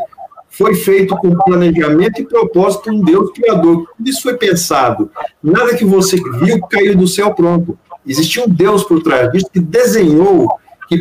foi 0.48 0.74
feito 0.74 1.16
com 1.16 1.34
planejamento 1.34 2.20
e 2.20 2.26
propósito 2.26 2.90
de 2.90 2.96
um 2.96 3.04
Deus 3.04 3.30
criador. 3.32 3.84
Tudo 3.96 4.08
isso 4.08 4.22
foi 4.22 4.36
pensado. 4.36 5.10
Nada 5.42 5.74
que 5.74 5.84
você 5.84 6.16
viu 6.16 6.60
caiu 6.68 6.96
do 6.96 7.08
céu 7.08 7.34
pronto. 7.34 7.76
Existia 8.06 8.44
um 8.44 8.48
Deus 8.48 8.84
por 8.84 9.02
trás 9.02 9.32
disso 9.32 9.50
que 9.52 9.58
desenhou 9.58 10.48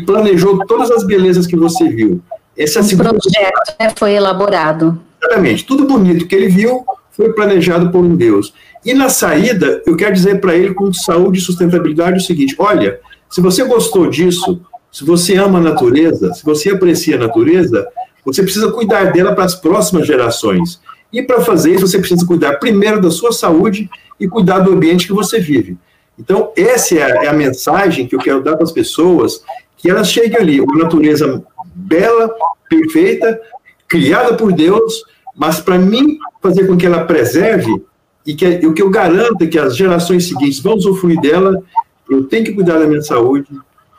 planejou 0.01 0.65
todas 0.65 0.91
as 0.91 1.03
belezas 1.05 1.47
que 1.47 1.55
você 1.55 1.87
viu. 1.89 2.21
Esse 2.55 2.77
é 2.77 2.81
o 2.81 2.97
projeto 2.97 3.75
né, 3.79 3.91
foi 3.95 4.13
elaborado. 4.13 4.99
Exatamente. 5.21 5.65
Tudo 5.65 5.85
bonito 5.85 6.27
que 6.27 6.35
ele 6.35 6.47
viu 6.47 6.83
foi 7.11 7.33
planejado 7.33 7.91
por 7.91 8.03
um 8.03 8.15
Deus. 8.15 8.53
E 8.85 8.93
na 8.93 9.09
saída, 9.09 9.81
eu 9.85 9.95
quero 9.95 10.13
dizer 10.13 10.41
para 10.41 10.55
ele 10.55 10.73
com 10.73 10.91
saúde 10.93 11.39
e 11.39 11.41
sustentabilidade 11.41 12.17
o 12.17 12.21
seguinte: 12.21 12.55
olha, 12.59 12.99
se 13.29 13.41
você 13.41 13.63
gostou 13.63 14.09
disso, 14.09 14.61
se 14.91 15.03
você 15.03 15.35
ama 15.35 15.59
a 15.59 15.61
natureza, 15.61 16.33
se 16.33 16.43
você 16.43 16.69
aprecia 16.69 17.15
a 17.15 17.19
natureza, 17.19 17.87
você 18.25 18.43
precisa 18.43 18.71
cuidar 18.71 19.11
dela 19.11 19.33
para 19.33 19.45
as 19.45 19.55
próximas 19.55 20.05
gerações. 20.05 20.79
E 21.11 21.21
para 21.21 21.41
fazer 21.41 21.75
isso, 21.75 21.87
você 21.87 21.99
precisa 21.99 22.25
cuidar 22.25 22.59
primeiro 22.59 23.01
da 23.01 23.11
sua 23.11 23.31
saúde 23.31 23.89
e 24.19 24.27
cuidar 24.27 24.59
do 24.59 24.71
ambiente 24.71 25.07
que 25.07 25.13
você 25.13 25.39
vive. 25.39 25.77
Então, 26.17 26.51
essa 26.55 26.95
é 26.95 27.03
a, 27.03 27.23
é 27.25 27.27
a 27.27 27.33
mensagem 27.33 28.07
que 28.07 28.15
eu 28.15 28.19
quero 28.19 28.43
dar 28.43 28.55
para 28.55 28.63
as 28.63 28.71
pessoas, 28.71 29.43
que 29.83 29.89
elas 29.89 30.09
cheguem 30.09 30.39
ali, 30.39 30.61
uma 30.61 30.81
natureza 30.81 31.43
bela, 31.75 32.33
perfeita, 32.69 33.37
criada 33.85 34.33
por 34.33 34.53
Deus, 34.53 35.03
mas 35.35 35.59
para 35.59 35.77
mim 35.77 36.17
fazer 36.41 36.65
com 36.65 36.77
que 36.77 36.85
ela 36.85 37.03
preserve 37.03 37.69
e 38.25 38.33
que 38.33 38.65
o 38.65 38.73
que 38.73 38.81
eu 38.81 38.89
garanto 38.89 39.43
é 39.43 39.47
que 39.47 39.59
as 39.59 39.75
gerações 39.75 40.25
seguintes 40.29 40.61
vão 40.61 40.75
usufruir 40.75 41.19
dela, 41.19 41.61
eu 42.09 42.23
tenho 42.23 42.45
que 42.45 42.53
cuidar 42.53 42.79
da 42.79 42.87
minha 42.87 43.01
saúde, 43.01 43.49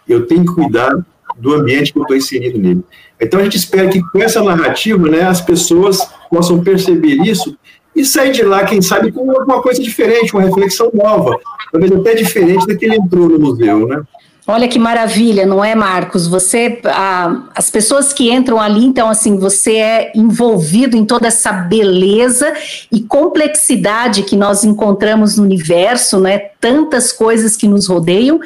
eu 0.08 0.26
tenho 0.26 0.46
que 0.46 0.54
cuidar 0.54 1.04
do 1.36 1.52
ambiente 1.52 1.92
que 1.92 1.98
eu 1.98 2.02
estou 2.02 2.16
inserido 2.16 2.58
nele. 2.58 2.82
Então 3.20 3.38
a 3.38 3.44
gente 3.44 3.58
espera 3.58 3.86
que 3.88 4.00
com 4.10 4.22
essa 4.22 4.42
narrativa, 4.42 5.06
né, 5.06 5.20
as 5.20 5.42
pessoas 5.42 5.98
possam 6.30 6.64
perceber 6.64 7.16
isso 7.26 7.54
e 7.94 8.06
sair 8.06 8.32
de 8.32 8.42
lá, 8.42 8.64
quem 8.64 8.80
sabe, 8.80 9.12
com 9.12 9.30
alguma 9.30 9.60
coisa 9.60 9.82
diferente, 9.82 10.32
uma 10.32 10.44
reflexão 10.44 10.90
nova, 10.94 11.38
talvez 11.70 11.92
até 11.92 12.14
diferente 12.14 12.66
da 12.66 12.74
que 12.74 12.86
ele 12.86 12.96
entrou 12.96 13.28
no 13.28 13.38
museu, 13.38 13.86
né? 13.86 14.02
Olha 14.46 14.68
que 14.68 14.78
maravilha, 14.78 15.46
não 15.46 15.64
é, 15.64 15.74
Marcos? 15.74 16.26
Você, 16.26 16.78
ah, 16.84 17.44
as 17.54 17.70
pessoas 17.70 18.12
que 18.12 18.30
entram 18.30 18.60
ali, 18.60 18.84
então, 18.84 19.08
assim, 19.08 19.38
você 19.38 19.76
é 19.76 20.12
envolvido 20.14 20.98
em 20.98 21.06
toda 21.06 21.28
essa 21.28 21.50
beleza 21.50 22.52
e 22.92 23.00
complexidade 23.00 24.22
que 24.22 24.36
nós 24.36 24.62
encontramos 24.62 25.38
no 25.38 25.44
universo, 25.44 26.20
né? 26.20 26.38
Tantas 26.60 27.10
coisas 27.10 27.56
que 27.56 27.66
nos 27.66 27.86
rodeiam, 27.86 28.38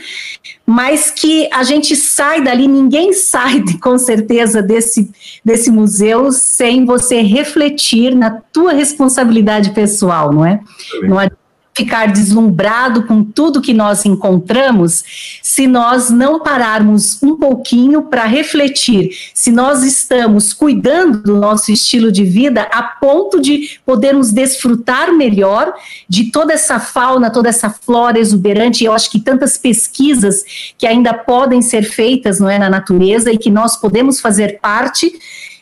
mas 0.65 1.11
que 1.11 1.49
a 1.53 1.65
gente 1.65 1.97
sai 1.97 2.43
dali, 2.43 2.69
ninguém 2.69 3.13
sai, 3.19 3.65
com 3.83 3.99
certeza, 3.99 4.63
desse, 4.63 5.11
desse 5.45 5.69
museu 5.69 6.31
sem 6.31 6.85
você 6.85 7.23
refletir 7.23 8.15
na 8.15 8.31
tua 8.31 8.73
responsabilidade 8.73 9.71
pessoal, 9.71 10.33
não 10.33 10.47
é? 10.47 10.61
Não 11.03 11.19
adianta 11.19 11.48
ficar 11.79 12.07
deslumbrado 12.13 13.05
com 13.05 13.23
tudo 13.23 13.61
que 13.61 13.73
nós 13.73 14.05
encontramos 14.05 15.05
se 15.41 15.69
nós 15.69 16.11
não 16.11 16.41
pararmos 16.43 17.23
um 17.23 17.37
pouquinho 17.37 18.03
para 18.03 18.25
refletir 18.25 19.11
se 19.33 19.53
nós 19.53 19.85
estamos 19.85 20.53
cuidando 20.53 21.23
do 21.23 21.37
nosso 21.37 21.71
estilo 21.71 22.11
de 22.11 22.25
vida 22.25 22.63
a 22.73 22.83
ponto 22.83 23.41
de 23.41 23.79
podermos 23.87 24.33
desfrutar 24.33 25.13
melhor 25.13 25.73
de 26.09 26.33
toda 26.33 26.53
essa 26.53 26.81
fauna, 26.81 27.31
toda 27.31 27.49
essa 27.49 27.71
flora 27.71 28.19
exuberante. 28.19 28.85
Eu 28.85 28.93
acho 28.93 29.09
que 29.09 29.21
tantas 29.21 29.57
pesquisas 29.57 30.73
que 30.77 30.87
ainda 30.87 31.15
podem 31.15 31.63
ser 31.63 31.83
feitas 31.85 32.41
não 32.41 32.51
é, 32.51 32.59
na 32.59 32.69
natureza 32.69 33.31
e 33.31 33.39
que 33.39 33.51
nós 33.51 33.77
podemos 33.77 34.21
fazer 34.21 34.59
parte 34.61 35.13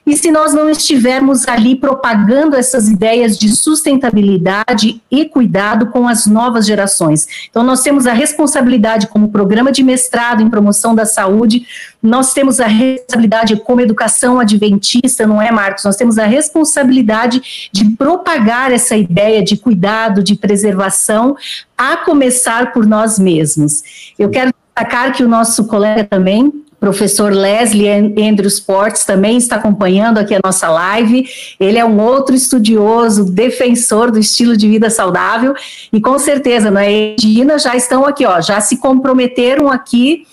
e 0.06 0.16
se 0.16 0.30
nós 0.30 0.54
não 0.54 0.70
estivermos 0.70 1.48
ali 1.48 1.74
propagando 1.74 2.54
essas 2.54 2.88
ideias 2.88 3.36
de 3.36 3.48
sustentabilidade 3.48 5.02
e 5.10 5.24
cuidado 5.24 5.86
com 5.86 6.06
as 6.06 6.26
novas 6.26 6.64
gerações. 6.64 7.26
Então, 7.50 7.64
nós 7.64 7.82
temos 7.82 8.06
a 8.06 8.12
responsabilidade 8.12 9.08
como 9.08 9.30
programa 9.30 9.72
de 9.72 9.82
mestrado 9.82 10.42
em 10.42 10.48
promoção 10.48 10.94
da 10.94 11.04
saúde, 11.04 11.66
nós 12.00 12.32
temos 12.32 12.60
a 12.60 12.66
responsabilidade 12.66 13.56
como 13.56 13.80
educação 13.80 14.38
adventista, 14.38 15.26
não 15.26 15.42
é, 15.42 15.50
Marcos? 15.50 15.84
Nós 15.84 15.96
temos 15.96 16.18
a 16.18 16.26
responsabilidade 16.26 17.68
de 17.72 17.84
propagar 17.96 18.70
essa 18.70 18.96
ideia 18.96 19.42
de 19.42 19.56
cuidado, 19.56 20.22
de 20.22 20.36
preservação, 20.36 21.36
a 21.76 21.96
começar 21.96 22.72
por 22.72 22.86
nós 22.86 23.18
mesmos. 23.18 24.12
Eu 24.16 24.30
quero 24.30 24.52
destacar 24.76 25.12
que 25.12 25.24
o 25.24 25.28
nosso 25.28 25.66
colega 25.66 26.04
também, 26.04 26.52
professor 26.78 27.32
Leslie 27.32 27.88
Andrews 27.88 28.60
Portes 28.60 29.04
também 29.04 29.36
está 29.36 29.56
acompanhando 29.56 30.18
aqui 30.18 30.34
a 30.34 30.40
nossa 30.44 30.68
live. 30.68 31.28
Ele 31.58 31.78
é 31.78 31.84
um 31.84 32.00
outro 32.00 32.34
estudioso, 32.34 33.24
defensor 33.24 34.10
do 34.10 34.18
estilo 34.18 34.56
de 34.56 34.68
vida 34.68 34.90
saudável 34.90 35.54
e 35.92 36.00
com 36.00 36.18
certeza, 36.18 36.70
não 36.70 36.80
é? 36.80 37.14
Dina 37.18 37.58
já 37.58 37.74
estão 37.74 38.04
aqui, 38.04 38.24
ó, 38.24 38.40
já 38.40 38.60
se 38.60 38.76
comprometeram 38.76 39.70
aqui 39.70 40.26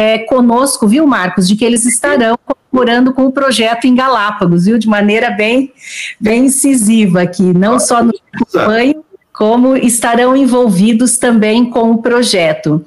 é, 0.00 0.20
conosco, 0.20 0.88
viu, 0.88 1.06
Marcos, 1.06 1.46
de 1.46 1.54
que 1.54 1.64
eles 1.64 1.84
estarão 1.84 2.38
colaborando 2.46 3.12
com 3.12 3.26
o 3.26 3.32
projeto 3.32 3.86
em 3.86 3.94
Galápagos, 3.94 4.64
viu, 4.64 4.78
de 4.78 4.88
maneira 4.88 5.30
bem, 5.30 5.70
bem 6.18 6.46
incisiva 6.46 7.20
aqui, 7.20 7.42
não 7.42 7.78
só 7.78 8.02
no 8.02 8.12
acompanho, 8.32 9.04
como 9.30 9.76
estarão 9.76 10.34
envolvidos 10.34 11.18
também 11.18 11.68
com 11.68 11.90
o 11.90 11.98
projeto. 11.98 12.82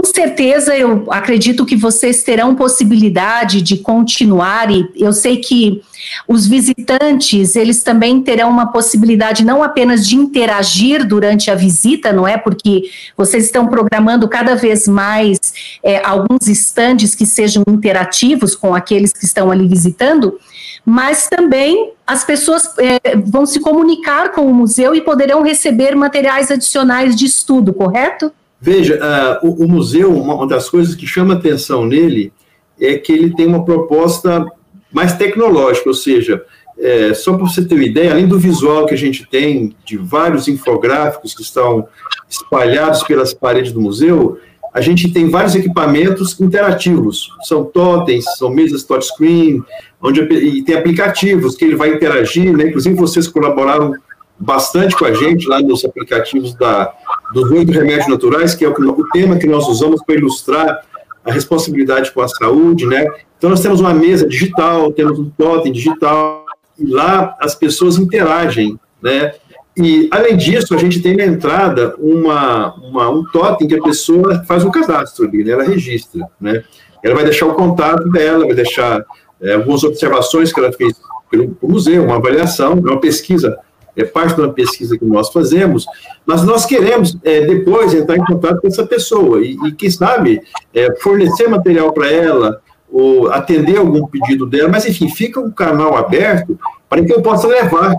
Com 0.00 0.04
certeza, 0.04 0.76
eu 0.76 1.06
acredito 1.10 1.66
que 1.66 1.74
vocês 1.74 2.22
terão 2.22 2.54
possibilidade 2.54 3.60
de 3.60 3.78
continuar, 3.78 4.70
e 4.70 4.88
eu 4.94 5.12
sei 5.12 5.38
que 5.38 5.82
os 6.28 6.46
visitantes, 6.46 7.56
eles 7.56 7.82
também 7.82 8.22
terão 8.22 8.48
uma 8.48 8.70
possibilidade 8.70 9.44
não 9.44 9.60
apenas 9.60 10.06
de 10.06 10.14
interagir 10.14 11.04
durante 11.04 11.50
a 11.50 11.56
visita, 11.56 12.12
não 12.12 12.28
é? 12.28 12.38
Porque 12.38 12.88
vocês 13.16 13.46
estão 13.46 13.66
programando 13.66 14.28
cada 14.28 14.54
vez 14.54 14.86
mais 14.86 15.40
é, 15.82 16.00
alguns 16.06 16.46
estandes 16.46 17.16
que 17.16 17.26
sejam 17.26 17.64
interativos 17.66 18.54
com 18.54 18.76
aqueles 18.76 19.12
que 19.12 19.24
estão 19.24 19.50
ali 19.50 19.66
visitando, 19.66 20.38
mas 20.86 21.26
também 21.28 21.90
as 22.06 22.22
pessoas 22.22 22.72
é, 22.78 23.16
vão 23.16 23.44
se 23.44 23.58
comunicar 23.58 24.30
com 24.30 24.42
o 24.42 24.54
museu 24.54 24.94
e 24.94 25.00
poderão 25.00 25.42
receber 25.42 25.96
materiais 25.96 26.52
adicionais 26.52 27.16
de 27.16 27.26
estudo, 27.26 27.74
correto? 27.74 28.32
Veja, 28.60 28.98
uh, 29.42 29.46
o, 29.46 29.64
o, 29.64 29.68
museu, 29.68 30.12
uma 30.12 30.46
das 30.46 30.68
coisas 30.68 30.94
que 30.94 31.06
chama 31.06 31.34
atenção 31.34 31.86
nele 31.86 32.32
é 32.80 32.96
que 32.96 33.12
ele 33.12 33.34
tem 33.34 33.46
uma 33.46 33.64
proposta 33.64 34.44
mais 34.92 35.16
tecnológica, 35.16 35.88
ou 35.88 35.94
seja, 35.94 36.44
é, 36.78 37.12
só 37.12 37.34
para 37.34 37.46
você 37.46 37.64
ter 37.64 37.74
uma 37.74 37.84
ideia, 37.84 38.12
além 38.12 38.26
do 38.26 38.38
visual 38.38 38.86
que 38.86 38.94
a 38.94 38.98
gente 38.98 39.26
tem, 39.26 39.74
de 39.84 39.96
vários 39.96 40.48
infográficos 40.48 41.34
que 41.34 41.42
estão 41.42 41.86
espalhados 42.28 43.02
pelas 43.02 43.34
paredes 43.34 43.72
do 43.72 43.80
museu, 43.80 44.38
a 44.72 44.80
gente 44.80 45.10
tem 45.10 45.28
vários 45.28 45.54
equipamentos 45.54 46.38
interativos. 46.40 47.30
São 47.42 47.64
totens, 47.64 48.24
são 48.36 48.50
mesas 48.50 48.84
touchscreen, 48.84 49.62
onde 50.00 50.20
e 50.20 50.62
tem 50.62 50.76
aplicativos 50.76 51.56
que 51.56 51.64
ele 51.64 51.74
vai 51.74 51.94
interagir, 51.94 52.56
né? 52.56 52.68
Inclusive 52.68 52.94
vocês 52.94 53.26
colaboraram 53.26 53.92
bastante 54.38 54.96
com 54.96 55.04
a 55.04 55.12
gente 55.12 55.48
lá 55.48 55.60
nos 55.60 55.84
aplicativos 55.84 56.54
da, 56.54 56.94
dos 57.32 57.50
oito 57.50 57.72
remédios 57.72 58.08
naturais, 58.08 58.54
que 58.54 58.64
é 58.64 58.68
o, 58.68 59.04
tema 59.12 59.36
que 59.36 59.46
nós 59.46 59.66
usamos 59.68 60.02
para 60.02 60.14
ilustrar 60.14 60.80
a 61.24 61.32
responsabilidade 61.32 62.10
com 62.12 62.20
a 62.20 62.28
saúde, 62.28 62.86
né? 62.86 63.06
Então, 63.36 63.50
nós 63.50 63.60
temos 63.60 63.80
uma 63.80 63.92
mesa 63.92 64.26
digital, 64.26 64.92
temos 64.92 65.18
um 65.18 65.30
totem 65.30 65.72
digital, 65.72 66.44
e 66.78 66.86
lá 66.86 67.36
as 67.40 67.54
pessoas 67.54 67.98
interagem, 67.98 68.78
né? 69.02 69.32
E, 69.76 70.08
além 70.10 70.36
disso, 70.36 70.74
a 70.74 70.78
gente 70.78 71.00
tem 71.00 71.16
na 71.16 71.24
entrada 71.24 71.94
uma, 71.98 72.74
uma, 72.74 73.10
um 73.10 73.24
totem 73.24 73.68
que 73.68 73.76
a 73.76 73.82
pessoa 73.82 74.42
faz 74.44 74.64
um 74.64 74.70
cadastro 74.70 75.26
ali, 75.26 75.44
né? 75.44 75.52
Ela 75.52 75.64
registra, 75.64 76.26
né? 76.40 76.64
Ela 77.02 77.14
vai 77.14 77.24
deixar 77.24 77.46
o 77.46 77.54
contato 77.54 78.08
dela, 78.10 78.44
vai 78.44 78.54
deixar 78.54 79.04
é, 79.40 79.54
algumas 79.54 79.84
observações 79.84 80.52
que 80.52 80.58
ela 80.58 80.72
fez 80.72 80.94
pelo 81.30 81.56
museu, 81.62 82.04
uma 82.04 82.16
avaliação, 82.16 82.72
uma 82.72 82.98
pesquisa 82.98 83.56
é 84.02 84.04
parte 84.04 84.34
de 84.34 84.40
uma 84.40 84.52
pesquisa 84.52 84.96
que 84.96 85.04
nós 85.04 85.30
fazemos, 85.30 85.86
mas 86.26 86.42
nós 86.42 86.64
queremos 86.64 87.16
é, 87.24 87.40
depois 87.42 87.94
entrar 87.94 88.16
em 88.16 88.24
contato 88.24 88.60
com 88.60 88.68
essa 88.68 88.86
pessoa 88.86 89.40
e, 89.40 89.56
e 89.66 89.72
quem 89.72 89.90
sabe, 89.90 90.40
é, 90.74 90.94
fornecer 91.00 91.48
material 91.48 91.92
para 91.92 92.10
ela, 92.10 92.60
ou 92.90 93.30
atender 93.30 93.76
algum 93.76 94.06
pedido 94.06 94.46
dela, 94.46 94.68
mas 94.68 94.86
enfim, 94.86 95.08
fica 95.08 95.38
um 95.38 95.50
canal 95.50 95.96
aberto 95.96 96.58
para 96.88 97.04
que 97.04 97.12
eu 97.12 97.20
possa 97.20 97.46
levar 97.46 97.94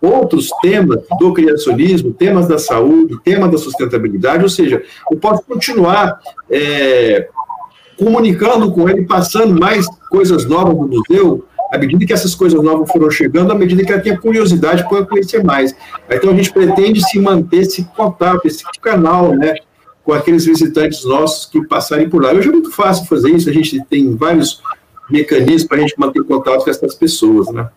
outros 0.00 0.50
temas 0.60 1.02
do 1.18 1.32
criacionismo, 1.32 2.12
temas 2.12 2.46
da 2.46 2.58
saúde, 2.58 3.18
temas 3.24 3.50
da 3.50 3.56
sustentabilidade, 3.56 4.42
ou 4.42 4.50
seja, 4.50 4.82
eu 5.10 5.16
posso 5.16 5.42
continuar 5.44 6.20
é, 6.50 7.28
comunicando 7.98 8.70
com 8.70 8.88
ele, 8.88 9.06
passando 9.06 9.58
mais 9.58 9.86
coisas 10.10 10.44
novas 10.44 10.76
do 10.76 10.88
museu, 10.88 11.46
à 11.72 11.78
medida 11.78 12.04
que 12.06 12.12
essas 12.12 12.34
coisas 12.34 12.62
novas 12.62 12.90
foram 12.90 13.10
chegando, 13.10 13.52
à 13.52 13.54
medida 13.54 13.84
que 13.84 13.92
ela 13.92 14.00
tinha 14.00 14.18
curiosidade 14.18 14.88
para 14.88 15.04
conhecer 15.04 15.42
mais. 15.42 15.74
Então 16.10 16.30
a 16.30 16.34
gente 16.34 16.52
pretende 16.52 17.02
se 17.02 17.18
manter 17.18 17.62
esse 17.62 17.84
contato, 17.96 18.46
esse 18.46 18.64
canal, 18.80 19.34
né, 19.34 19.54
com 20.04 20.12
aqueles 20.12 20.44
visitantes 20.44 21.04
nossos 21.04 21.46
que 21.46 21.66
passarem 21.66 22.08
por 22.08 22.22
lá. 22.22 22.32
Hoje 22.32 22.48
é 22.48 22.52
muito 22.52 22.70
fácil 22.70 23.06
fazer 23.06 23.30
isso, 23.30 23.48
a 23.48 23.52
gente 23.52 23.82
tem 23.88 24.14
vários 24.16 24.62
mecanismos 25.10 25.64
para 25.64 25.78
a 25.78 25.80
gente 25.80 25.94
manter 25.98 26.22
contato 26.24 26.64
com 26.64 26.70
essas 26.70 26.94
pessoas, 26.94 27.48
né? 27.48 27.68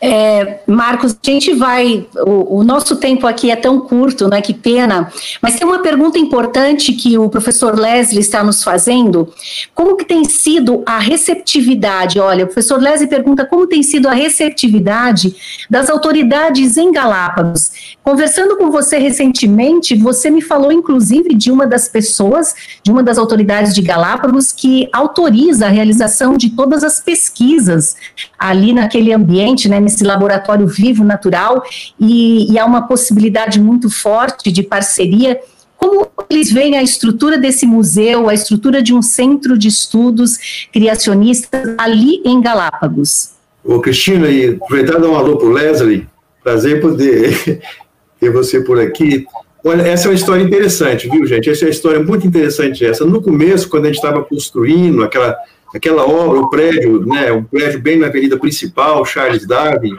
É, 0.00 0.60
Marcos, 0.66 1.12
a 1.12 1.30
gente 1.30 1.54
vai. 1.54 2.06
O, 2.26 2.58
o, 2.58 2.64
nosso 2.64 2.96
tempo 2.96 3.26
aqui 3.26 3.50
é 3.50 3.56
tão 3.56 3.80
curto, 3.80 4.28
né? 4.28 4.40
Que 4.40 4.52
pena. 4.52 5.12
Mas 5.40 5.56
tem 5.56 5.66
uma 5.66 5.80
pergunta 5.80 6.18
importante 6.18 6.92
que 6.92 7.16
o 7.16 7.28
professor 7.28 7.78
Leslie 7.78 8.20
está 8.20 8.42
nos 8.42 8.64
fazendo. 8.64 9.32
Como 9.74 9.96
que 9.96 10.04
tem 10.04 10.24
sido 10.24 10.82
a 10.84 10.98
receptividade? 10.98 12.18
Olha, 12.18 12.44
o 12.44 12.46
professor 12.46 12.80
Leslie 12.80 13.08
pergunta 13.08 13.46
como 13.46 13.66
tem 13.66 13.82
sido 13.82 14.08
a 14.08 14.12
receptividade 14.12 15.36
das 15.70 15.88
autoridades 15.88 16.76
em 16.76 16.90
Galápagos. 16.90 17.70
Conversando 18.02 18.56
com 18.56 18.70
você 18.70 18.98
recentemente, 18.98 19.94
você 19.94 20.30
me 20.30 20.42
falou, 20.42 20.72
inclusive, 20.72 21.34
de 21.34 21.50
uma 21.50 21.66
das 21.66 21.88
pessoas, 21.88 22.54
de 22.82 22.90
uma 22.90 23.02
das 23.02 23.18
autoridades 23.18 23.72
de 23.74 23.82
Galápagos, 23.82 24.50
que 24.50 24.88
autoriza 24.92 25.66
a 25.66 25.70
realização 25.70 26.36
de 26.36 26.50
todas 26.50 26.82
as 26.82 26.98
pesquisas 26.98 27.96
ali 28.38 28.72
naquele 28.72 29.12
ambiente, 29.12 29.41
né? 29.68 29.80
nesse 29.80 30.04
laboratório 30.04 30.66
vivo, 30.66 31.04
natural, 31.04 31.62
e, 31.98 32.52
e 32.52 32.58
há 32.58 32.64
uma 32.64 32.86
possibilidade 32.86 33.60
muito 33.60 33.90
forte 33.90 34.50
de 34.50 34.62
parceria. 34.62 35.40
Como 35.76 36.06
eles 36.30 36.52
veem 36.52 36.76
a 36.78 36.82
estrutura 36.82 37.36
desse 37.36 37.66
museu, 37.66 38.28
a 38.28 38.34
estrutura 38.34 38.82
de 38.82 38.94
um 38.94 39.02
centro 39.02 39.58
de 39.58 39.68
estudos 39.68 40.68
criacionistas 40.72 41.74
ali 41.76 42.22
em 42.24 42.40
Galápagos? 42.40 43.30
Ô, 43.64 43.80
Cristina, 43.80 44.28
e 44.28 44.54
aproveitar 44.54 44.98
dar 44.98 45.08
um 45.08 45.16
alô 45.16 45.36
para 45.36 45.48
o 45.48 45.52
Leslie, 45.52 46.06
prazer 46.42 46.80
poder 46.80 47.60
ter 48.18 48.30
você 48.30 48.60
por 48.60 48.80
aqui. 48.80 49.26
Olha, 49.64 49.82
essa 49.82 50.06
é 50.06 50.10
uma 50.10 50.14
história 50.14 50.42
interessante, 50.42 51.08
viu, 51.08 51.24
gente? 51.24 51.48
Essa 51.48 51.64
é 51.64 51.66
uma 51.66 51.72
história 51.72 52.02
muito 52.02 52.26
interessante. 52.26 52.84
Essa. 52.84 53.04
No 53.04 53.22
começo, 53.22 53.68
quando 53.68 53.84
a 53.84 53.86
gente 53.88 53.96
estava 53.96 54.24
construindo 54.24 55.04
aquela 55.04 55.36
aquela 55.74 56.06
obra, 56.06 56.40
o 56.40 56.50
prédio, 56.50 57.04
né, 57.06 57.32
um 57.32 57.44
prédio 57.44 57.80
bem 57.80 57.98
na 57.98 58.08
avenida 58.08 58.38
principal, 58.38 59.04
Charles 59.04 59.46
Darwin, 59.46 59.96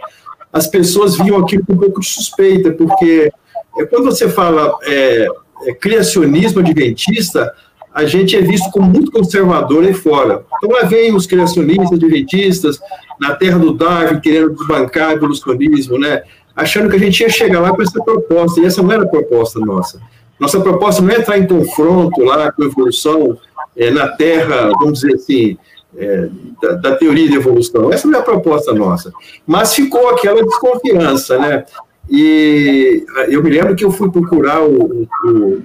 as 0.51 0.67
pessoas 0.67 1.17
viam 1.17 1.37
aquilo 1.37 1.65
com 1.65 1.73
um 1.73 1.77
pouco 1.77 1.99
de 1.99 2.07
suspeita, 2.07 2.71
porque 2.71 3.31
é, 3.77 3.85
quando 3.85 4.05
você 4.05 4.29
fala 4.29 4.77
é, 4.83 5.27
é, 5.63 5.73
criacionismo 5.73 6.59
adventista, 6.59 7.51
a 7.93 8.05
gente 8.05 8.35
é 8.35 8.41
visto 8.41 8.69
como 8.71 8.89
muito 8.89 9.11
conservador 9.11 9.83
aí 9.83 9.93
fora. 9.93 10.43
Então 10.57 10.75
lá 10.75 10.83
vem 10.83 11.13
os 11.15 11.25
criacionistas 11.25 11.91
adventistas, 11.91 12.79
na 13.19 13.35
terra 13.35 13.57
do 13.57 13.73
Darwin, 13.73 14.19
querendo 14.19 14.51
desbancar 14.51 15.09
o 15.09 15.13
evolucionismo, 15.13 15.97
né, 15.97 16.23
achando 16.55 16.89
que 16.89 16.95
a 16.95 16.99
gente 16.99 17.21
ia 17.21 17.29
chegar 17.29 17.59
lá 17.59 17.71
com 17.71 17.81
essa 17.81 18.03
proposta, 18.03 18.61
e 18.61 18.65
essa 18.65 18.81
não 18.83 18.91
era 18.91 19.03
a 19.03 19.07
proposta 19.07 19.59
nossa. 19.59 19.99
Nossa 20.39 20.59
proposta 20.59 21.01
não 21.01 21.09
é 21.09 21.19
entrar 21.19 21.37
em 21.37 21.47
confronto 21.47 22.21
lá 22.21 22.51
com 22.51 22.63
a 22.63 22.65
evolução, 22.65 23.37
é, 23.75 23.91
na 23.91 24.07
Terra, 24.09 24.69
vamos 24.79 24.99
dizer 24.99 25.15
assim, 25.15 25.57
é, 25.95 26.29
da, 26.61 26.71
da, 26.73 26.95
teoria 26.95 27.27
de 27.27 27.35
evolução. 27.35 27.91
Essa 27.91 28.07
não 28.07 28.17
é 28.17 28.21
a 28.21 28.25
proposta 28.25 28.73
nossa. 28.73 29.11
Mas 29.45 29.73
ficou 29.73 30.09
aquela 30.09 30.43
desconfiança, 30.43 31.37
né? 31.37 31.65
E 32.09 33.05
eu 33.29 33.41
me 33.41 33.49
lembro 33.49 33.75
que 33.75 33.85
eu 33.85 33.91
fui 33.91 34.11
procurar 34.11 34.61
o, 34.61 35.07
o, 35.25 35.61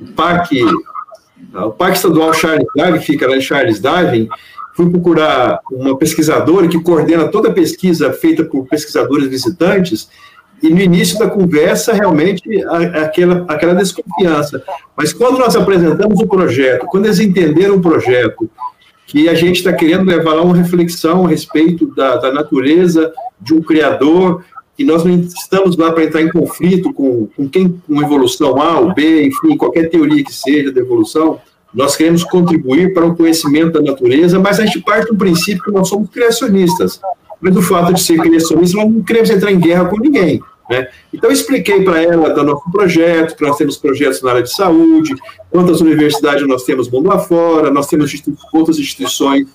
o 0.00 0.12
Parque, 0.16 0.64
o 1.54 1.70
Parque 1.70 1.96
Estadual 1.96 2.34
Charles 2.34 2.66
Darwin, 2.74 3.00
fica 3.00 3.28
lá 3.28 3.36
em 3.36 3.40
Charles 3.40 3.80
Darwin, 3.80 4.28
fui 4.74 4.90
procurar 4.90 5.60
uma 5.70 5.96
pesquisadora 5.96 6.68
que 6.68 6.80
coordena 6.80 7.28
toda 7.28 7.48
a 7.48 7.52
pesquisa 7.52 8.12
feita 8.12 8.44
por 8.44 8.66
pesquisadores 8.66 9.28
visitantes, 9.28 10.08
e 10.62 10.70
no 10.70 10.80
início 10.80 11.18
da 11.18 11.28
conversa, 11.28 11.92
realmente, 11.92 12.42
aquela, 12.94 13.44
aquela 13.48 13.74
desconfiança. 13.74 14.62
Mas 14.96 15.12
quando 15.12 15.38
nós 15.38 15.54
apresentamos 15.54 16.20
o 16.20 16.26
projeto, 16.26 16.86
quando 16.86 17.06
eles 17.06 17.20
entenderam 17.20 17.76
o 17.76 17.80
projeto, 17.80 18.50
que 19.06 19.28
a 19.28 19.34
gente 19.34 19.56
está 19.56 19.72
querendo 19.72 20.04
levar 20.04 20.34
lá 20.34 20.42
uma 20.42 20.56
reflexão 20.56 21.24
a 21.24 21.28
respeito 21.28 21.86
da, 21.94 22.16
da 22.16 22.32
natureza 22.32 23.10
de 23.40 23.54
um 23.54 23.62
criador, 23.62 24.44
que 24.76 24.84
nós 24.84 25.02
não 25.02 25.14
estamos 25.14 25.76
lá 25.76 25.90
para 25.92 26.04
entrar 26.04 26.22
em 26.22 26.30
conflito 26.30 26.92
com, 26.92 27.26
com 27.34 27.48
quem, 27.48 27.68
com 27.86 28.02
evolução 28.02 28.60
A 28.60 28.78
ou 28.78 28.94
B, 28.94 29.26
enfim, 29.26 29.56
qualquer 29.56 29.88
teoria 29.88 30.22
que 30.22 30.32
seja 30.32 30.70
da 30.70 30.80
evolução, 30.80 31.40
nós 31.72 31.96
queremos 31.96 32.22
contribuir 32.24 32.92
para 32.92 33.06
o 33.06 33.16
conhecimento 33.16 33.72
da 33.72 33.92
natureza, 33.92 34.38
mas 34.38 34.60
a 34.60 34.66
gente 34.66 34.80
parte 34.80 35.08
do 35.08 35.16
princípio 35.16 35.64
que 35.64 35.70
nós 35.70 35.88
somos 35.88 36.10
criacionistas 36.10 37.00
mas 37.40 37.56
o 37.56 37.62
fato 37.62 37.92
de 37.92 38.02
ser 38.02 38.18
criacionista, 38.18 38.78
não 38.78 39.02
queremos 39.02 39.30
entrar 39.30 39.50
em 39.50 39.58
guerra 39.58 39.86
com 39.86 39.98
ninguém. 39.98 40.42
Né? 40.68 40.86
Então, 41.12 41.30
eu 41.30 41.34
expliquei 41.34 41.82
para 41.82 42.02
ela 42.02 42.30
do 42.30 42.44
nosso 42.44 42.70
projeto, 42.70 43.34
que 43.34 43.42
nós 43.42 43.56
temos 43.56 43.76
projetos 43.76 44.20
na 44.22 44.30
área 44.30 44.42
de 44.42 44.52
saúde, 44.52 45.14
quantas 45.50 45.80
universidades 45.80 46.46
nós 46.46 46.64
temos 46.64 46.90
mundo 46.90 47.10
afora, 47.10 47.70
nós 47.70 47.86
temos 47.86 48.12
outras 48.52 48.78
instituições 48.78 49.46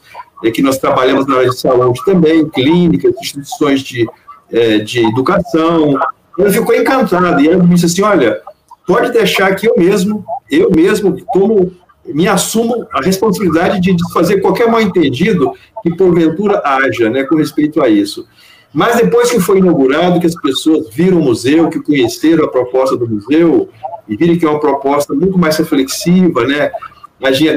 é, 0.44 0.50
que 0.50 0.62
nós 0.62 0.78
trabalhamos 0.78 1.28
na 1.28 1.36
área 1.36 1.50
de 1.50 1.60
saúde 1.60 2.00
também, 2.04 2.50
clínicas, 2.50 3.14
instituições 3.22 3.82
de, 3.82 4.08
é, 4.52 4.80
de 4.80 5.06
educação. 5.06 6.00
Ela 6.38 6.50
ficou 6.52 6.74
encantada 6.74 7.40
e 7.42 7.48
ela 7.48 7.64
disse 7.64 7.86
assim: 7.86 8.02
olha, 8.02 8.42
pode 8.88 9.12
deixar 9.12 9.54
que 9.56 9.68
eu 9.68 9.76
mesmo, 9.78 10.26
eu 10.50 10.72
mesmo 10.72 11.16
tomo 11.32 11.72
me 12.06 12.28
assumo 12.28 12.88
a 12.92 13.02
responsabilidade 13.02 13.80
de 13.80 13.96
fazer 14.14 14.42
qualquer 14.42 14.70
mal 14.70 14.82
entendido 14.82 15.54
que 15.82 15.96
porventura 15.96 16.62
haja, 16.64 17.10
né, 17.10 17.24
com 17.24 17.36
respeito 17.36 17.82
a 17.82 17.90
isso. 17.90 18.28
Mas 18.74 18.98
depois 18.98 19.30
que 19.30 19.40
foi 19.40 19.60
inaugurado, 19.60 20.20
que 20.20 20.26
as 20.26 20.36
pessoas 20.36 20.90
viram 20.94 21.20
o 21.20 21.24
museu, 21.24 21.70
que 21.70 21.80
conheceram 21.80 22.46
a 22.46 22.48
proposta 22.48 22.98
do 22.98 23.08
museu 23.08 23.70
e 24.08 24.18
viram 24.18 24.38
que 24.38 24.46
é 24.46 24.50
uma 24.50 24.60
proposta 24.60 25.14
muito 25.14 25.38
mais 25.38 25.58
reflexiva, 25.58 26.46
né, 26.46 26.72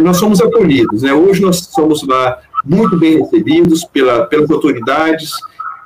nós 0.02 0.18
somos 0.18 0.40
acolhidos, 0.40 1.02
né, 1.02 1.12
hoje 1.12 1.40
nós 1.40 1.58
somos 1.74 2.06
lá 2.06 2.38
muito 2.64 2.96
bem 2.96 3.18
recebidos 3.18 3.84
pela, 3.84 4.26
pelas 4.26 4.50
autoridades, 4.50 5.32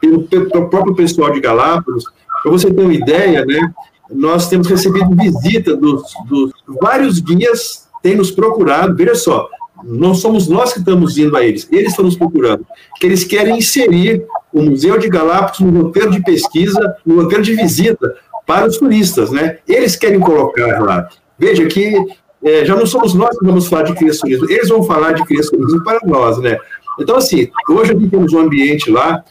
pelo, 0.01 0.23
pelo 0.25 0.69
próprio 0.69 0.95
pessoal 0.95 1.31
de 1.31 1.41
Galápagos. 1.41 2.05
Para 2.43 2.51
você 2.51 2.73
ter 2.73 2.81
uma 2.81 2.93
ideia, 2.93 3.45
né, 3.45 3.73
nós 4.11 4.49
temos 4.49 4.67
recebido 4.67 5.15
visita 5.15 5.77
dos, 5.77 6.03
dos 6.29 6.53
vários 6.81 7.21
guias 7.21 7.90
têm 8.03 8.17
nos 8.17 8.31
procurado, 8.31 8.97
veja 8.97 9.15
só, 9.15 9.49
não 9.83 10.15
somos 10.15 10.49
nós 10.49 10.73
que 10.73 10.79
estamos 10.79 11.17
indo 11.17 11.37
a 11.37 11.45
eles, 11.45 11.69
eles 11.71 11.91
estão 11.91 12.05
nos 12.05 12.17
procurando, 12.17 12.67
que 12.99 13.07
eles 13.07 13.25
querem 13.25 13.59
inserir 13.59 14.25
o 14.53 14.63
Museu 14.63 14.99
de 14.99 15.09
Galápagos 15.09 15.61
no 15.61 15.83
roteiro 15.83 16.11
de 16.11 16.23
pesquisa, 16.23 16.97
no 17.05 17.23
roteiro 17.23 17.43
de 17.43 17.55
visita 17.55 18.15
para 18.47 18.67
os 18.67 18.79
turistas, 18.79 19.31
né? 19.31 19.59
Eles 19.67 19.97
querem 19.97 20.19
colocar 20.19 20.83
lá. 20.83 21.09
Veja 21.39 21.67
que 21.67 21.95
é, 22.43 22.65
já 22.65 22.75
não 22.75 22.87
somos 22.87 23.15
nós 23.15 23.39
que 23.39 23.45
vamos 23.45 23.69
falar 23.69 23.85
de 23.85 23.95
criacionismo, 23.95 24.51
eles 24.51 24.69
vão 24.69 24.83
falar 24.83 25.13
de 25.13 25.25
criacionismo 25.25 25.83
para 25.85 26.01
nós, 26.05 26.39
né? 26.39 26.59
Então, 26.99 27.17
assim, 27.17 27.49
hoje 27.69 27.93
aqui 27.93 28.09
temos 28.09 28.33
um 28.33 28.41
ambiente 28.41 28.91
lá 28.91 29.23